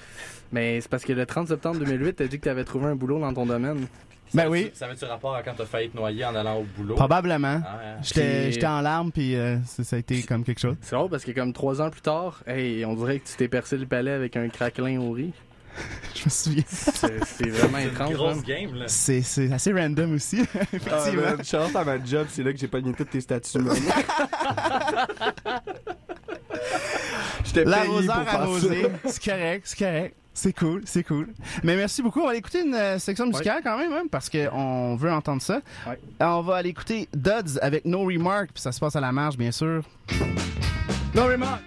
Mais 0.51 0.81
c'est 0.81 0.89
parce 0.89 1.03
que 1.05 1.13
le 1.13 1.25
30 1.25 1.47
septembre 1.49 1.77
2008, 1.79 2.13
t'as 2.15 2.25
dit 2.25 2.39
que 2.39 2.45
t'avais 2.45 2.63
trouvé 2.63 2.85
un 2.87 2.95
boulot 2.95 3.19
dans 3.19 3.33
ton 3.33 3.45
domaine. 3.45 3.85
Ben 4.33 4.43
Ça 4.43 4.49
oui. 4.49 4.71
Ça 4.73 4.85
avait-tu 4.85 5.05
rapport 5.05 5.35
à 5.35 5.43
quand 5.43 5.53
t'as 5.55 5.65
failli 5.65 5.89
te 5.89 5.95
noyer 5.97 6.25
en 6.25 6.33
allant 6.35 6.57
au 6.59 6.63
boulot? 6.77 6.95
Probablement. 6.95 7.61
Ah, 7.65 7.77
ouais. 7.77 7.95
J'étais 8.01 8.49
Puis- 8.51 8.65
en 8.65 8.81
larmes, 8.81 9.11
puis 9.11 9.35
euh, 9.35 9.57
ça, 9.65 9.83
ça 9.83 9.95
a 9.95 9.99
été 9.99 10.23
comme 10.23 10.43
quelque 10.43 10.59
chose. 10.59 10.75
C'est 10.81 10.95
drôle 10.95 11.09
parce 11.09 11.23
que 11.23 11.31
comme 11.31 11.53
trois 11.53 11.81
ans 11.81 11.89
plus 11.89 12.01
tard, 12.01 12.41
hey, 12.47 12.83
on 12.85 12.95
dirait 12.95 13.19
que 13.19 13.27
tu 13.27 13.35
t'es 13.35 13.47
percé 13.47 13.77
le 13.77 13.85
palais 13.85 14.11
avec 14.11 14.35
un 14.35 14.49
craquelin 14.49 14.99
au 14.99 15.11
riz. 15.11 15.33
Je 16.15 16.25
me 16.25 16.29
souviens. 16.29 16.63
C'est 16.67 17.23
c'est 17.25 17.49
vraiment 17.49 17.77
C'est 17.79 17.83
une 17.83 17.89
étrange. 17.89 18.13
grosse 18.13 18.35
man. 18.35 18.43
game, 18.45 18.75
là. 18.75 18.85
C'est 18.87 19.21
c'est 19.23 19.51
assez 19.51 19.71
random 19.73 20.13
aussi, 20.15 20.41
Ah, 20.55 20.59
effectivement. 20.73 21.21
man, 21.23 21.43
Charles, 21.43 21.75
à 21.77 21.83
ma 21.83 22.03
job, 22.05 22.27
c'est 22.29 22.43
là 22.43 22.53
que 22.53 22.59
j'ai 22.59 22.67
pogné 22.67 22.93
toutes 22.93 23.09
tes 23.09 23.21
statuts. 23.21 23.57
J'étais 27.43 27.63
payé 27.63 27.75
L'arroseur 27.75 28.15
pour 28.21 28.29
faire 28.29 28.41
arrosé, 28.41 28.87
c'est 29.05 29.23
correct, 29.23 29.61
c'est 29.65 29.79
correct. 29.79 30.15
C'est 30.33 30.53
cool, 30.53 30.81
c'est 30.85 31.03
cool. 31.03 31.29
Mais 31.63 31.75
merci 31.75 32.01
beaucoup. 32.01 32.19
On 32.21 32.23
va 32.23 32.29
aller 32.31 32.39
écouter 32.39 32.61
une 32.65 32.73
euh, 32.73 32.97
section 32.99 33.27
musicale 33.27 33.61
quand 33.63 33.77
même, 33.77 33.93
hein, 33.93 34.03
parce 34.09 34.29
qu'on 34.29 34.95
veut 34.95 35.11
entendre 35.11 35.41
ça. 35.41 35.61
Ouais. 35.87 35.99
On 36.19 36.41
va 36.41 36.55
aller 36.55 36.69
écouter 36.69 37.07
Duds 37.13 37.59
avec 37.61 37.85
No 37.85 38.05
Remark, 38.05 38.49
puis 38.53 38.61
ça 38.61 38.71
se 38.71 38.79
passe 38.79 38.95
à 38.95 39.01
la 39.01 39.11
marge, 39.11 39.37
bien 39.37 39.51
sûr. 39.51 39.83
No 41.13 41.25
Remark! 41.25 41.61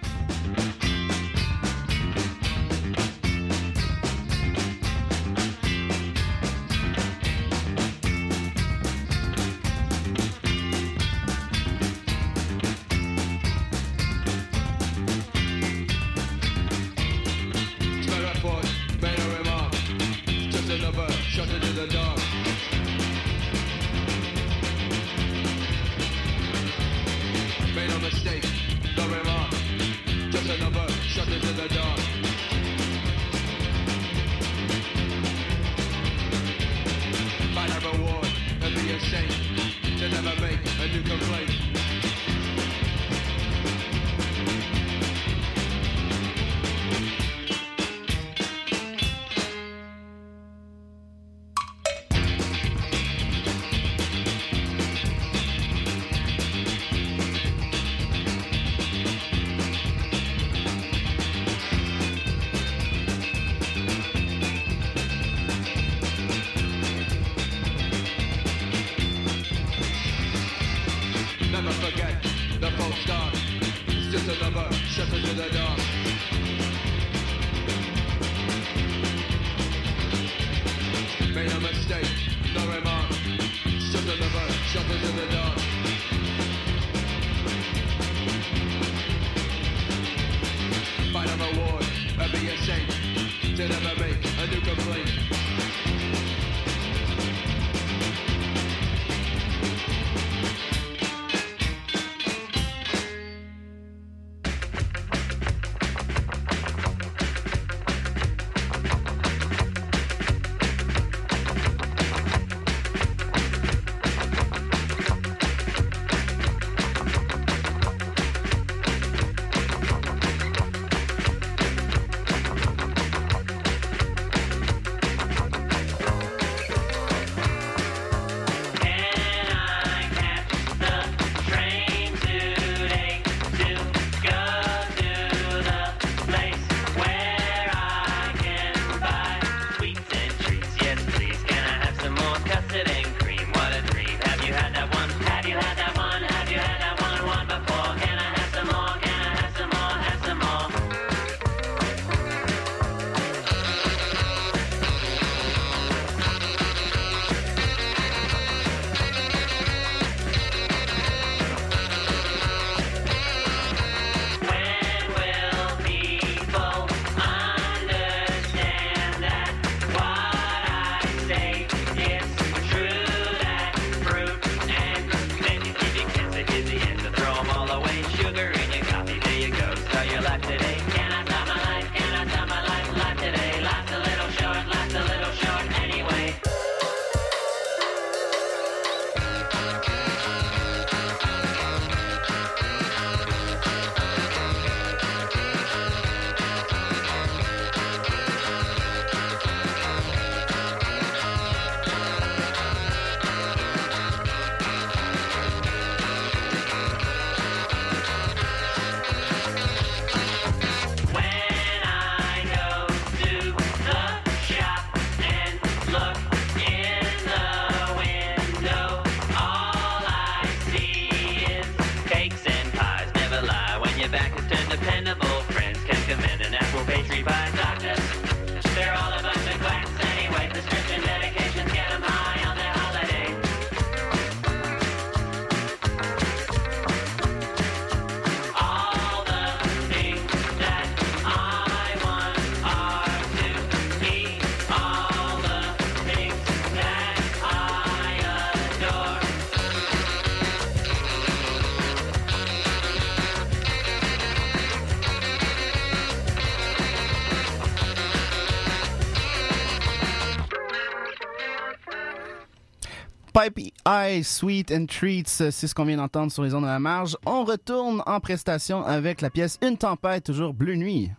Pipey 263.37 263.71
Eye, 263.85 264.23
Sweet 264.23 264.71
and 264.71 264.87
Treats, 264.87 265.41
euh, 265.41 265.51
c'est 265.51 265.67
ce 265.67 265.75
qu'on 265.75 265.85
vient 265.85 265.97
d'entendre 265.97 266.31
sur 266.31 266.41
les 266.41 266.55
ondes 266.55 266.63
de 266.63 266.67
la 266.67 266.79
marge. 266.79 267.15
On 267.23 267.43
retourne 267.43 268.01
en 268.07 268.19
prestation 268.19 268.83
avec 268.83 269.21
la 269.21 269.29
pièce 269.29 269.59
Une 269.61 269.77
tempête, 269.77 270.23
toujours 270.23 270.55
Bleu 270.55 270.73
Nuit. 270.73 271.11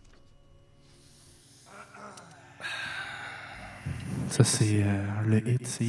Ça, 4.27 4.43
c'est 4.43 4.83
euh, 4.83 5.05
le 5.25 5.47
hit. 5.47 5.79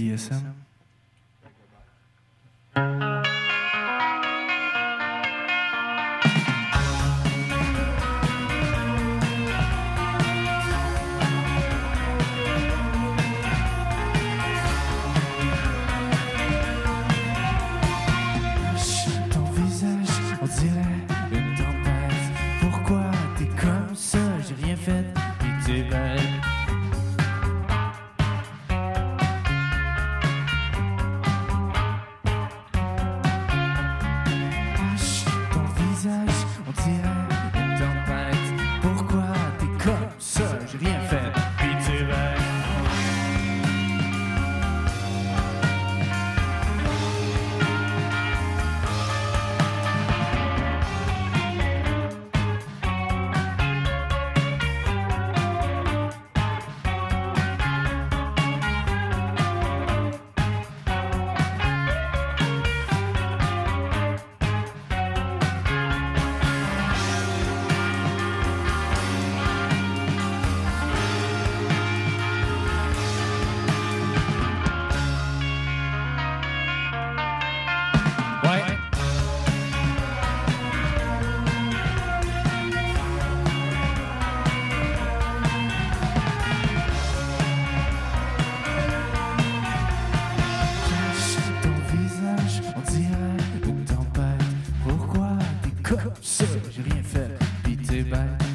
Comme 95.96 96.12
ça? 96.22 96.44
J'ai 96.70 96.82
rien 96.82 97.02
fait, 97.02 97.28
pis 97.64 97.76
t'es 97.76 98.02
bête. 98.02 98.49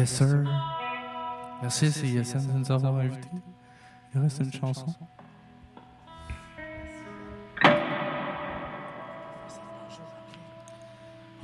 Yes, 0.00 0.16
sir. 0.16 0.44
Merci, 1.60 1.92
c'est 1.92 2.08
Yassine 2.08 2.46
de 2.46 2.52
nous 2.52 2.72
avoir 2.72 2.96
invités. 2.96 3.28
Il 4.14 4.20
reste 4.20 4.40
une 4.40 4.52
chanson. 4.52 4.86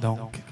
Donc. 0.00 0.45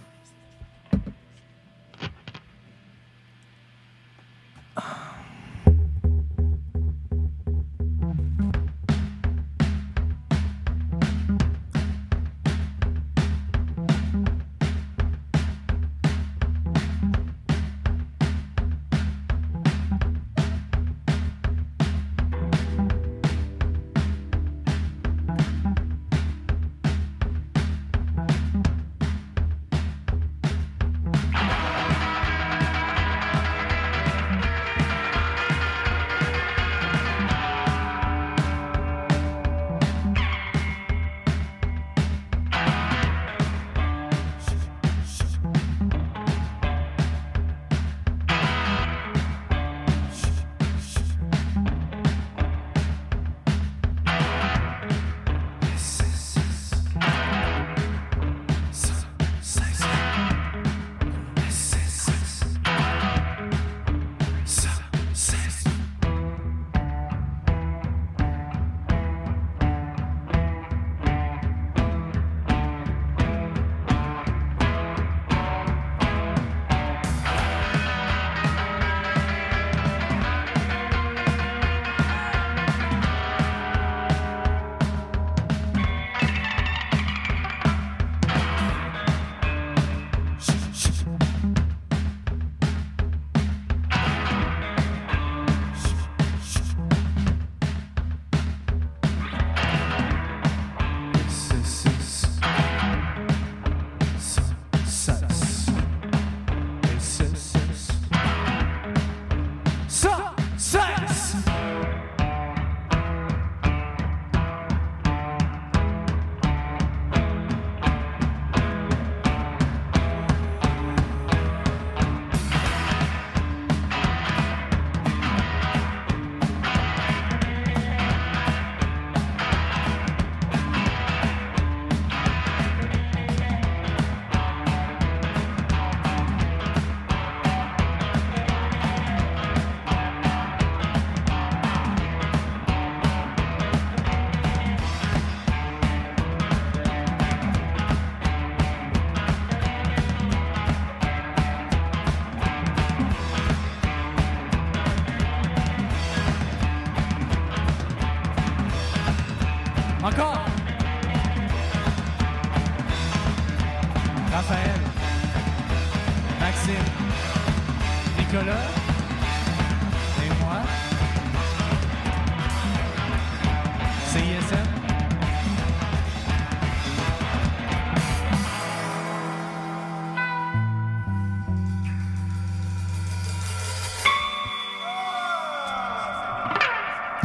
Nicolas 168.34 168.83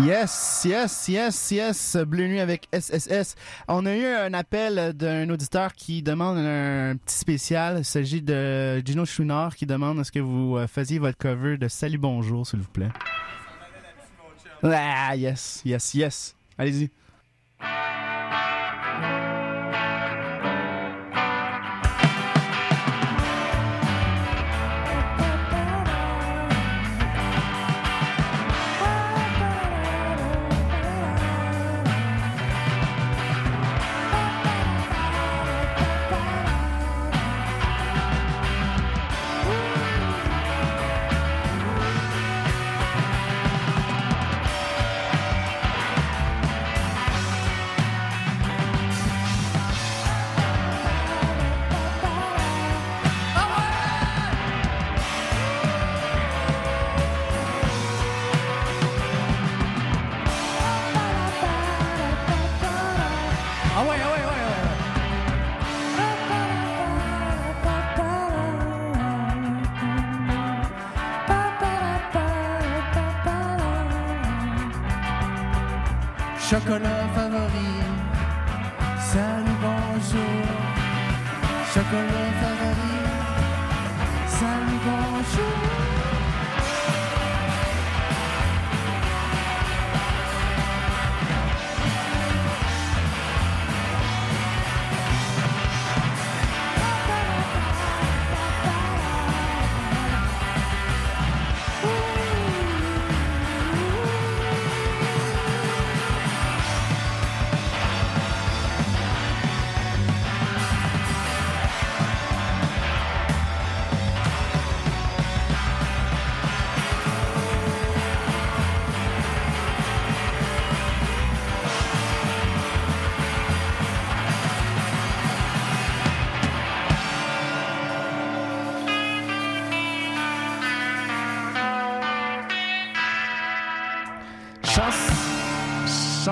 Yes, 0.06 0.62
yes, 0.66 1.08
yes, 1.10 1.52
yes. 1.52 1.97
Bleu 2.08 2.28
Nuit 2.28 2.39
avec 2.39 2.68
SSS. 2.72 3.36
On 3.68 3.86
a 3.86 3.95
eu 3.95 4.06
un 4.06 4.34
appel 4.34 4.93
d'un 4.93 5.30
auditeur 5.30 5.74
qui 5.74 6.02
demande 6.02 6.38
un 6.38 6.95
petit 6.95 7.18
spécial. 7.18 7.80
Il 7.80 7.86
s'agit 7.86 8.22
de 8.22 8.82
Gino 8.86 9.04
Chouinard 9.06 9.56
qui 9.56 9.66
demande 9.66 10.00
est-ce 10.00 10.12
que 10.12 10.20
vous 10.20 10.56
euh, 10.56 10.68
faisiez 10.68 11.00
votre 11.00 11.18
cover 11.18 11.58
de 11.58 11.68
Salut 11.68 11.97
Bonjour, 11.97 12.47
s'il 12.47 12.60
vous 12.60 12.70
plaît? 12.70 12.89
Ah, 14.64 15.16
yes, 15.18 15.62
yes, 15.66 15.93
yes. 15.93 16.36
Allez-y. 16.58 16.89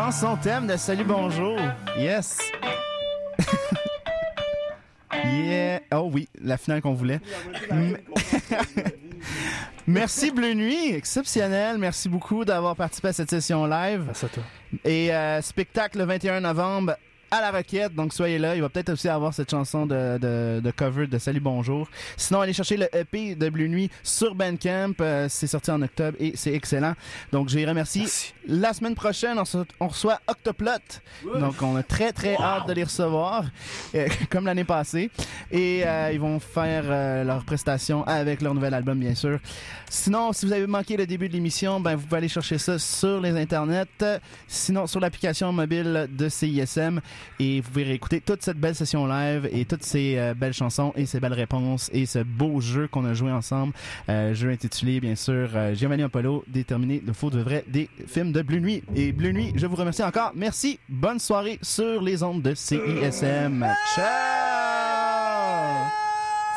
Chanson 0.08 0.38
thème 0.42 0.68
de 0.68 0.78
Salut 0.78 1.04
Bonjour. 1.04 1.60
Yes. 1.98 2.40
yeah. 5.14 5.82
Oh 5.94 6.10
oui, 6.14 6.30
la 6.42 6.56
finale 6.56 6.82
qu'on 6.82 6.94
voulait. 6.94 7.20
Merci 9.86 10.32
Bleu 10.32 10.54
Nuit, 10.54 10.94
exceptionnel. 10.94 11.78
Merci 11.78 12.08
beaucoup 12.08 12.46
d'avoir 12.46 12.78
participé 12.78 13.10
à 13.10 13.14
cette 13.14 13.30
session 13.30 13.66
live. 13.66 14.04
Merci 14.06 14.26
à 14.26 14.30
toi. 14.30 14.44
Et 14.86 15.14
euh, 15.14 15.42
spectacle 15.42 15.98
le 15.98 16.06
21 16.06 16.40
novembre 16.40 16.96
à 17.32 17.42
la 17.42 17.52
Roquette, 17.52 17.94
donc 17.94 18.14
soyez 18.14 18.38
là. 18.38 18.56
Il 18.56 18.62
va 18.62 18.70
peut-être 18.70 18.90
aussi 18.90 19.10
avoir 19.10 19.34
cette 19.34 19.52
chanson 19.52 19.86
de, 19.86 20.18
de, 20.18 20.62
de 20.64 20.72
cover 20.72 21.08
de 21.08 21.18
Salut 21.18 21.40
Bonjour. 21.40 21.88
Sinon, 22.16 22.42
allez 22.42 22.54
chercher 22.54 22.78
le 22.78 22.96
EP 22.96 23.36
de 23.36 23.50
Bleu 23.50 23.68
Nuit 23.68 23.90
sur 24.04 24.36
Bandcamp. 24.36 24.94
Euh, 25.02 25.28
c'est 25.30 25.48
sorti 25.48 25.72
en 25.72 25.82
octobre 25.82 26.18
et 26.20 26.34
c'est 26.36 26.54
excellent. 26.54 26.94
Donc, 27.32 27.50
je 27.50 27.58
les 27.58 27.66
remercie. 27.66 28.34
La 28.48 28.72
semaine 28.72 28.96
prochaine, 28.96 29.38
on, 29.82 29.88
reçoit 29.88 30.22
Octoplot. 30.26 30.72
Donc, 31.38 31.62
on 31.62 31.76
a 31.76 31.84
très, 31.84 32.14
très 32.14 32.38
hâte 32.38 32.66
de 32.68 32.74
les 32.74 32.86
recevoir, 32.86 33.44
euh, 33.94 34.08
comme 34.30 34.46
l'année 34.46 34.64
passée. 34.64 35.12
Et 35.52 35.84
euh, 35.86 36.12
ils 36.14 36.20
vont 36.20 36.40
faire 36.40 36.84
euh, 36.88 37.26
leur 37.26 37.44
prestation 37.44 38.06
avec 38.06 38.42
leur 38.42 38.54
nouvel 38.54 38.74
album, 38.74 39.00
bien 39.00 39.16
sûr. 39.16 39.40
Sinon, 39.90 40.32
si 40.32 40.46
vous 40.46 40.54
avez 40.54 40.66
manqué 40.66 40.96
le 40.96 41.06
début 41.06 41.28
de 41.28 41.34
l'émission, 41.34 41.82
ben, 41.82 41.96
vous 41.96 42.04
pouvez 42.04 42.20
aller 42.20 42.28
chercher 42.30 42.58
ça 42.58 42.80
sur 42.80 43.20
les 43.20 43.38
internets. 43.38 43.86
Sinon, 44.48 44.88
sur 44.88 45.02
l'application 45.02 45.52
mobile 45.52 46.08
de 46.10 46.30
CISM. 46.30 47.02
Et 47.40 47.62
vous 47.62 47.70
pouvez 47.70 47.84
réécouter 47.84 48.22
toute 48.22 48.42
cette 48.42 48.58
belle 48.58 48.76
session 48.76 49.06
live 49.06 49.48
et 49.52 49.66
toutes 49.66 49.84
ces 49.84 50.18
euh, 50.18 50.34
belles 50.34 50.54
chansons 50.54 50.94
et 50.96 51.06
ces 51.06 51.20
belles 51.20 51.34
réponses 51.34 51.90
et 51.94 52.06
ce 52.06 52.20
beau 52.20 52.62
jeu 52.62 52.88
qu'on 52.88 53.06
a 53.06 53.14
joué 53.14 53.32
ensemble. 53.32 53.74
Euh, 54.10 54.34
jeu 54.34 54.50
intitulé, 54.50 55.00
bien 55.00 55.16
sûr, 55.16 55.50
euh, 55.56 55.74
Giovanni 55.76 56.04
Apollo, 56.04 56.44
déterminé 56.48 57.02
le 57.06 57.14
faux 57.14 57.30
de 57.30 57.40
vrai 57.40 57.64
des 57.68 57.90
films 58.08 58.32
de 58.32 58.42
Bleu 58.42 58.60
Nuit. 58.60 58.84
Et 58.96 59.12
Bleu 59.12 59.32
Nuit, 59.32 59.54
je 59.56 59.68
vous 59.68 59.76
remercie 59.76 60.04
encore. 60.04 60.32
Merci. 60.36 60.80
Bonne 60.90 61.20
soirée 61.20 61.60
sur 61.62 62.02
les 62.02 62.24
ondes 62.24 62.42
de 62.42 62.54
CISM. 62.54 63.66
Ciao! 63.96 64.48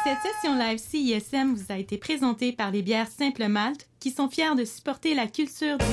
Cette 0.02 0.18
session 0.22 0.58
live 0.58 0.78
CISM 0.78 1.54
vous 1.54 1.70
a 1.72 1.76
été 1.76 1.98
présentée 1.98 2.52
par 2.52 2.70
les 2.70 2.80
bières 2.80 3.08
Simple 3.08 3.48
Malte 3.48 3.86
qui 3.98 4.10
sont 4.10 4.30
fiers 4.30 4.54
de 4.56 4.64
supporter 4.64 5.14
la 5.14 5.26
culture 5.26 5.76
du 5.76 5.84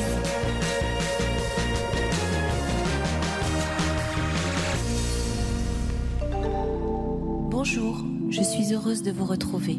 Bonjour, 7.69 7.97
je 8.29 8.41
suis 8.41 8.73
heureuse 8.73 9.03
de 9.03 9.11
vous 9.11 9.25
retrouver. 9.25 9.77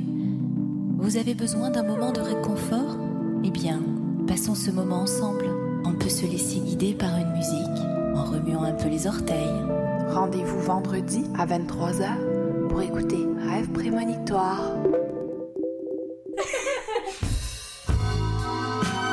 Vous 0.99 1.16
avez 1.16 1.34
besoin 1.34 1.70
d'un 1.70 1.82
moment 1.82 2.12
de 2.12 2.20
réconfort? 2.20 2.99
Eh 3.43 3.51
bien, 3.51 3.82
passons 4.26 4.55
ce 4.55 4.70
moment 4.70 5.01
ensemble. 5.01 5.47
On 5.86 5.95
peut 5.95 6.11
se 6.11 6.26
laisser 6.26 6.61
guider 6.61 6.93
par 6.93 7.16
une 7.16 7.32
musique 7.32 7.82
en 8.14 8.24
remuant 8.24 8.64
un 8.64 8.74
peu 8.74 8.91
les 8.91 9.07
orteils. 9.07 9.64
Rendez-vous 10.11 10.61
vendredi 10.61 11.24
à 11.39 11.47
23h 11.47 12.68
pour 12.68 12.82
écouter 12.82 13.26
Rêve 13.49 13.70
prémonitoire. 13.70 14.61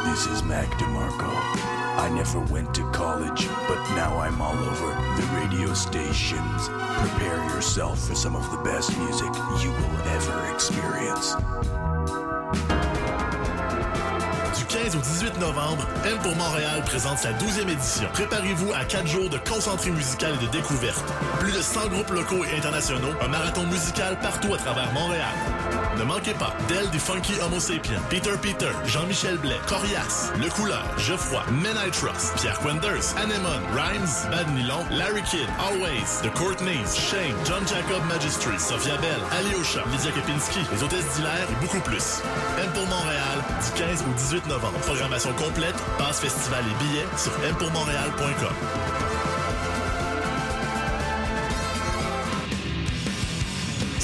This 0.03 0.27
is 0.35 0.43
Mac 0.43 0.77
DeMarco. 0.77 1.84
I 1.97 2.09
never 2.09 2.39
went 2.51 2.73
to 2.75 2.83
college, 2.91 3.47
but 3.67 3.79
now 3.95 4.19
I'm 4.19 4.41
all 4.41 4.57
over 4.57 4.89
the 5.15 5.25
radio 5.39 5.73
stations. 5.73 6.69
Prepare 6.99 7.43
yourself 7.55 8.07
for 8.07 8.15
some 8.15 8.35
of 8.35 8.49
the 8.51 8.57
best 8.57 8.97
music 8.97 9.31
you 9.63 9.71
will 9.71 9.97
ever 10.13 10.53
experience. 10.53 11.35
Du 14.57 14.65
15 14.65 14.95
au 14.95 14.99
18 14.99 15.39
novembre, 15.39 15.87
M 16.05 16.17
pour 16.21 16.35
Montréal 16.35 16.83
présente 16.85 17.17
sa 17.17 17.31
12e 17.31 17.69
édition. 17.69 18.09
Préparez-vous 18.13 18.73
à 18.73 18.83
4 18.83 19.07
jours 19.07 19.29
de 19.29 19.37
concentré 19.37 19.89
musical 19.91 20.33
et 20.35 20.45
de 20.45 20.51
découverte. 20.51 21.05
Plus 21.39 21.53
de 21.53 21.61
100 21.61 21.87
groupes 21.87 22.11
locaux 22.11 22.43
et 22.43 22.57
internationaux, 22.57 23.13
un 23.21 23.27
marathon 23.29 23.65
musical 23.67 24.19
partout 24.19 24.53
à 24.53 24.57
travers 24.57 24.91
Montréal. 24.93 25.33
Ne 25.97 26.03
manquez 26.03 26.33
pas 26.33 26.53
Del 26.67 26.89
des 26.91 26.99
Funky 26.99 27.33
Homo 27.41 27.59
Sapiens, 27.59 28.01
Peter 28.09 28.31
Peter, 28.41 28.71
Jean-Michel 28.85 29.37
Blais, 29.37 29.59
Corias, 29.67 30.31
Le 30.37 30.49
Couleur, 30.49 30.83
Geoffroy, 30.97 31.43
Men 31.51 31.75
I 31.77 31.89
Trust, 31.91 32.35
Pierre 32.37 32.59
Quenders, 32.59 33.15
Anemone, 33.17 33.63
Rhymes, 33.73 34.27
Bad 34.31 34.47
Nylon, 34.53 34.85
Larry 34.91 35.21
Kidd, 35.23 35.47
Always, 35.59 36.21
The 36.21 36.31
Courtneys, 36.33 36.95
Shane, 36.95 37.35
John 37.45 37.65
Jacob 37.67 38.03
Magistry, 38.09 38.59
Sophia 38.59 38.97
Bell, 38.97 39.21
Alyosha, 39.31 39.83
Lydia 39.91 40.11
Kepinski, 40.11 40.59
Les 40.71 40.83
Hôtesses 40.83 41.15
d'Hilaire 41.15 41.47
et 41.49 41.61
beaucoup 41.61 41.81
plus. 41.81 42.21
M 42.59 42.69
pour 42.73 42.87
Montréal, 42.87 43.39
du 43.63 43.81
15 43.81 44.03
au 44.03 44.13
18 44.13 44.47
novembre. 44.47 44.79
Programmation 44.79 45.33
complète, 45.33 45.75
passe 45.97 46.19
festival 46.19 46.63
et 46.65 46.83
billets 46.83 47.07
sur 47.17 47.31
mpourmontréal.com. 47.53 49.14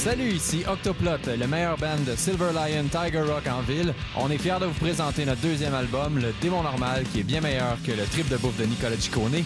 Salut, 0.03 0.31
ici 0.31 0.63
Octoplot, 0.67 1.19
le 1.27 1.45
meilleur 1.45 1.77
band 1.77 1.99
de 2.07 2.15
Silver 2.15 2.49
Lion 2.55 2.85
Tiger 2.85 3.21
Rock 3.21 3.43
en 3.47 3.61
ville. 3.61 3.93
On 4.17 4.31
est 4.31 4.39
fiers 4.39 4.57
de 4.59 4.65
vous 4.65 4.79
présenter 4.79 5.25
notre 5.25 5.41
deuxième 5.41 5.75
album, 5.75 6.17
Le 6.17 6.33
Démon 6.41 6.63
Normal, 6.63 7.03
qui 7.13 7.19
est 7.19 7.23
bien 7.23 7.39
meilleur 7.39 7.77
que 7.85 7.91
le 7.91 8.03
trip 8.05 8.27
de 8.27 8.37
bouffe 8.37 8.57
de 8.57 8.65
Nicolas 8.65 8.97
Ciccone. 8.97 9.43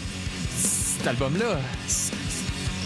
Cet 0.56 1.08
album-là, 1.08 1.60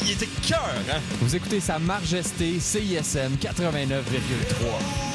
il 0.02 0.12
était 0.12 0.26
cœur, 0.48 0.66
hein? 0.92 0.98
Vous 1.22 1.36
écoutez 1.36 1.60
Sa 1.60 1.78
Majesté 1.78 2.60
CISM 2.60 3.36
89,3. 3.40 5.09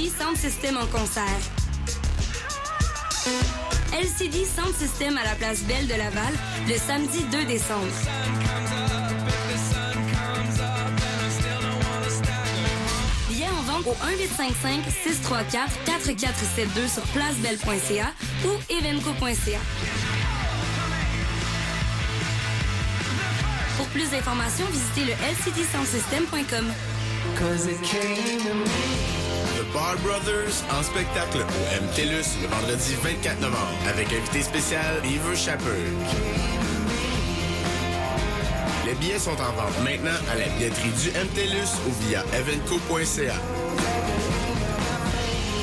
LCD 0.00 0.16
Sound 0.18 0.36
System 0.38 0.76
en 0.78 0.86
concert. 0.86 1.40
LCD 3.92 4.46
Sound 4.46 4.74
System 4.74 5.18
à 5.18 5.24
la 5.24 5.34
place 5.34 5.60
Belle 5.64 5.86
de 5.86 5.94
Laval 5.94 6.32
le 6.66 6.78
samedi 6.78 7.22
2 7.30 7.44
décembre. 7.44 7.84
Billets 13.28 13.44
en 13.46 13.62
vente 13.62 13.86
au 13.88 14.06
1855 14.06 14.84
634 15.04 15.84
4472 15.84 16.90
sur 16.90 17.02
placebelle.ca 17.02 18.14
ou 18.46 18.52
evenco.ca. 18.72 19.60
Pour 23.76 23.86
plus 23.88 24.08
d'informations, 24.10 24.66
visitez 24.70 25.04
le 25.04 25.12
lcdsoundsystem.com. 25.12 26.72
Bar 29.72 29.96
Brothers 29.98 30.64
en 30.70 30.82
spectacle 30.82 31.38
au 31.38 31.84
MTLUS 31.84 32.38
le 32.42 32.48
vendredi 32.48 32.96
24 33.02 33.40
novembre 33.40 33.78
avec 33.88 34.12
invité 34.12 34.42
spécial 34.42 35.00
Beaver 35.02 35.36
Shepherd. 35.36 35.60
Les 38.86 38.94
billets 38.94 39.18
sont 39.18 39.30
en 39.30 39.52
vente 39.52 39.78
maintenant 39.84 40.18
à 40.32 40.36
la 40.36 40.46
billetterie 40.56 40.90
du 40.90 41.10
MTLUS 41.10 41.70
ou 41.86 41.92
via 42.06 42.24
evenco.ca. 42.34 43.34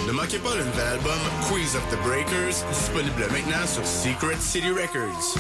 Ne 0.08 0.12
manquez 0.14 0.40
pas 0.40 0.56
le 0.56 0.64
nouvel 0.64 0.88
album 0.88 1.20
Quiz 1.50 1.76
of 1.76 1.84
the 1.92 2.02
Breakers, 2.04 2.64
disponible 2.72 3.28
maintenant 3.32 3.68
sur 3.68 3.86
Secret 3.86 4.38
City 4.40 4.70
Records. 4.70 5.38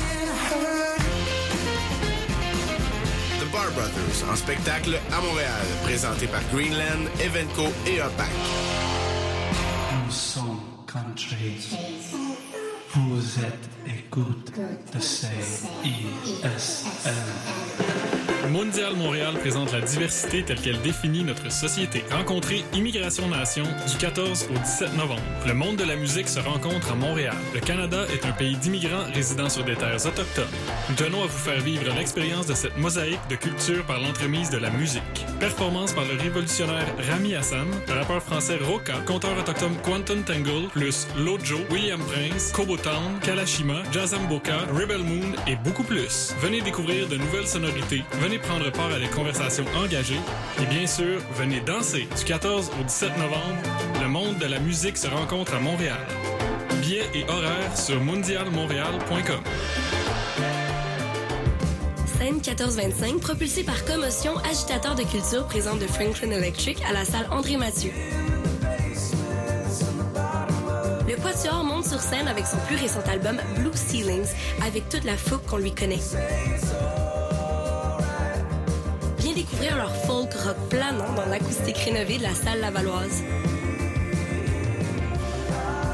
Brothers 3.77 4.29
en 4.31 4.35
spectacle 4.35 4.99
à 5.15 5.21
Montréal, 5.21 5.65
présenté 5.83 6.25
par 6.25 6.41
Greenland, 6.51 7.07
Evenco 7.21 7.71
et 7.85 8.01
OPAC. 8.01 8.27
Sommes 10.09 10.59
country. 10.91 11.77
Vous 12.95 13.39
êtes 13.39 13.69
écoute 13.85 14.51
de 14.93 14.99
CISM. 14.99 15.29
Montréal 18.95 19.33
présente 19.39 19.71
la 19.71 19.81
diversité 19.81 20.43
telle 20.43 20.59
qu'elle 20.61 20.81
définit 20.81 21.23
notre 21.23 21.51
société. 21.51 22.03
Rencontrez 22.11 22.63
Immigration 22.73 23.27
Nation 23.27 23.63
du 23.63 23.97
14 23.97 24.47
au 24.49 24.57
17 24.57 24.95
novembre. 24.95 25.21
Le 25.45 25.53
monde 25.53 25.77
de 25.77 25.83
la 25.83 25.95
musique 25.95 26.29
se 26.29 26.39
rencontre 26.39 26.91
à 26.91 26.95
Montréal. 26.95 27.35
Le 27.53 27.59
Canada 27.59 28.05
est 28.13 28.25
un 28.25 28.31
pays 28.31 28.55
d'immigrants 28.55 29.05
résidant 29.13 29.49
sur 29.49 29.63
des 29.63 29.75
terres 29.75 30.05
autochtones. 30.05 30.45
Nous 30.89 30.95
tenons 30.95 31.23
à 31.23 31.27
vous 31.27 31.37
faire 31.37 31.59
vivre 31.59 31.93
l'expérience 31.95 32.47
de 32.47 32.53
cette 32.53 32.77
mosaïque 32.77 33.19
de 33.29 33.35
culture 33.35 33.85
par 33.85 33.99
l'entremise 33.99 34.49
de 34.49 34.57
la 34.57 34.69
musique. 34.69 35.01
Performance 35.39 35.93
par 35.93 36.05
le 36.05 36.17
révolutionnaire 36.21 36.87
Rami 37.09 37.35
Hassan, 37.35 37.67
le 37.87 37.93
rappeur 37.93 38.21
français 38.21 38.57
Roka, 38.57 38.95
conteur 39.05 39.37
autochtone 39.37 39.75
Quantum 39.83 40.23
Tangle, 40.23 40.67
plus 40.71 41.07
Lojo, 41.17 41.59
William 41.71 41.99
Prince, 41.99 42.51
Kobo 42.51 42.77
Town, 42.77 43.19
Kalashima, 43.21 43.83
Jazamboka, 43.91 44.57
Rebel 44.73 45.03
Moon 45.03 45.33
et 45.45 45.55
beaucoup 45.57 45.83
plus. 45.83 46.33
Venez 46.41 46.61
découvrir 46.61 47.07
de 47.07 47.17
nouvelles 47.17 47.47
sonorités, 47.47 48.03
venez 48.21 48.39
prendre 48.39 48.71
part 48.77 48.91
à 48.93 48.99
des 48.99 49.07
conversations 49.07 49.65
engagées 49.75 50.19
et 50.61 50.65
bien 50.67 50.85
sûr, 50.85 51.19
venez 51.33 51.59
danser. 51.61 52.07
Du 52.15 52.23
14 52.23 52.71
au 52.79 52.83
17 52.83 53.17
novembre, 53.17 53.57
le 53.99 54.07
monde 54.07 54.37
de 54.37 54.45
la 54.45 54.59
musique 54.59 54.97
se 54.97 55.07
rencontre 55.07 55.55
à 55.55 55.59
Montréal. 55.59 55.97
Billets 56.81 57.09
et 57.15 57.23
horaires 57.27 57.75
sur 57.75 57.99
mondialmontréal.com. 57.99 59.41
Scène 62.05 62.35
1425, 62.35 63.19
propulsée 63.19 63.63
par 63.63 63.83
Commotion, 63.85 64.37
agitateur 64.49 64.93
de 64.95 65.03
culture 65.03 65.45
présente 65.47 65.79
de 65.79 65.87
Franklin 65.87 66.31
Electric 66.31 66.77
à 66.87 66.93
la 66.93 67.03
salle 67.03 67.27
André 67.31 67.57
Mathieu. 67.57 67.91
Le 71.07 71.15
Quatuor 71.15 71.63
monte 71.63 71.85
sur 71.85 71.99
scène 71.99 72.27
avec 72.27 72.45
son 72.45 72.57
plus 72.67 72.75
récent 72.75 73.01
album 73.11 73.39
Blue 73.55 73.71
Ceilings, 73.73 74.27
avec 74.65 74.87
toute 74.89 75.03
la 75.03 75.17
fougue 75.17 75.43
qu'on 75.47 75.57
lui 75.57 75.73
connaît. 75.73 75.99
Découvrir 79.37 79.77
leur 79.77 79.95
folk 79.95 80.33
rock 80.33 80.57
planant 80.67 81.13
dans 81.15 81.27
l'acoustique 81.27 81.77
rénovée 81.77 82.17
de 82.17 82.23
la 82.23 82.33
salle 82.33 82.59
Lavalloise. 82.59 83.21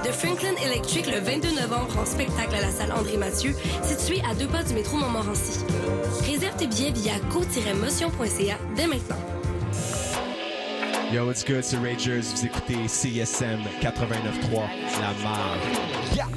De 0.05 0.11
Franklin 0.13 0.53
Electric 0.65 1.07
le 1.07 1.19
22 1.19 1.49
novembre 1.59 1.99
en 1.99 2.05
spectacle 2.05 2.55
à 2.55 2.61
la 2.61 2.71
salle 2.71 2.93
André 2.93 3.17
Mathieu, 3.17 3.53
située 3.83 4.21
à 4.31 4.33
deux 4.33 4.47
pas 4.47 4.63
du 4.63 4.73
métro 4.73 4.95
Montmorency. 4.95 5.59
Réserve 6.25 6.55
tes 6.55 6.67
billets 6.67 6.91
via 6.91 7.19
go-motion.ca 7.33 8.57
dès 8.77 8.87
maintenant. 8.87 9.19
Yo, 11.11 11.25
what's 11.25 11.43
good, 11.43 11.65
c'est 11.65 11.75
Ragers. 11.79 12.21
Vous 12.21 12.45
écoutez 12.45 12.87
CSM 12.87 13.59
89.3, 13.81 14.69
La. 15.01 16.15
Yeah! 16.15 16.27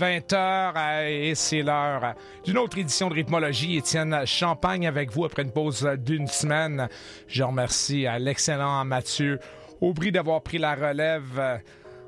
20h 0.00 1.08
et 1.08 1.34
c'est 1.34 1.62
l'heure 1.62 2.14
d'une 2.44 2.56
autre 2.56 2.78
édition 2.78 3.08
de 3.10 3.14
Rythmologie. 3.14 3.76
Étienne 3.76 4.22
Champagne 4.24 4.86
avec 4.86 5.12
vous 5.12 5.26
après 5.26 5.42
une 5.42 5.52
pause 5.52 5.86
d'une 5.98 6.26
semaine. 6.26 6.88
Je 7.28 7.42
remercie 7.42 8.06
à 8.06 8.18
l'excellent 8.18 8.82
Mathieu 8.86 9.38
Aubry 9.82 10.10
d'avoir 10.10 10.40
pris 10.42 10.56
la 10.56 10.74
relève 10.74 11.60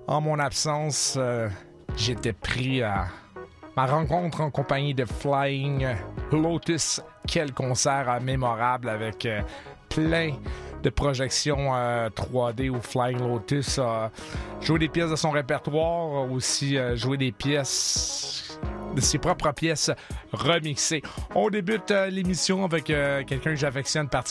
en 0.07 0.21
mon 0.23 0.39
absence. 0.39 1.17
Euh, 1.19 1.49
J'étais 1.97 2.33
pris 2.33 2.83
à 2.83 3.09
ma 3.77 3.85
rencontre 3.85 4.41
en 4.41 4.51
compagnie 4.51 4.95
de 4.95 5.05
Flying 5.05 5.87
Lotus. 6.33 7.03
Quel 7.29 7.53
concert 7.53 8.19
mémorable 8.23 8.89
avec 8.89 9.27
euh, 9.27 9.43
plein 9.91 10.33
de 10.83 10.91
projections 10.91 11.75
euh, 11.75 12.09
3D 12.11 12.71
où 12.71 12.81
Flying 12.81 13.21
Lotus 13.21 13.79
a 13.79 14.11
des 14.79 14.89
pièces 14.89 15.11
de 15.11 15.17
son 15.17 15.31
répertoire, 15.31 16.31
aussi 16.31 16.77
euh, 16.77 16.97
joué 16.97 17.17
des 17.17 17.33
pièces 17.33 18.59
de 18.95 19.01
ses 19.01 19.19
propres 19.19 19.53
pièces 19.53 19.91
remixées. 20.33 21.03
On 21.35 21.49
débute 21.51 21.91
euh, 21.91 22.09
l'émission 22.09 22.65
avec 22.65 22.91
euh, 22.91 23.23
quelqu'un 23.25 23.51
que 23.51 23.57
j'affectionne 23.57 24.09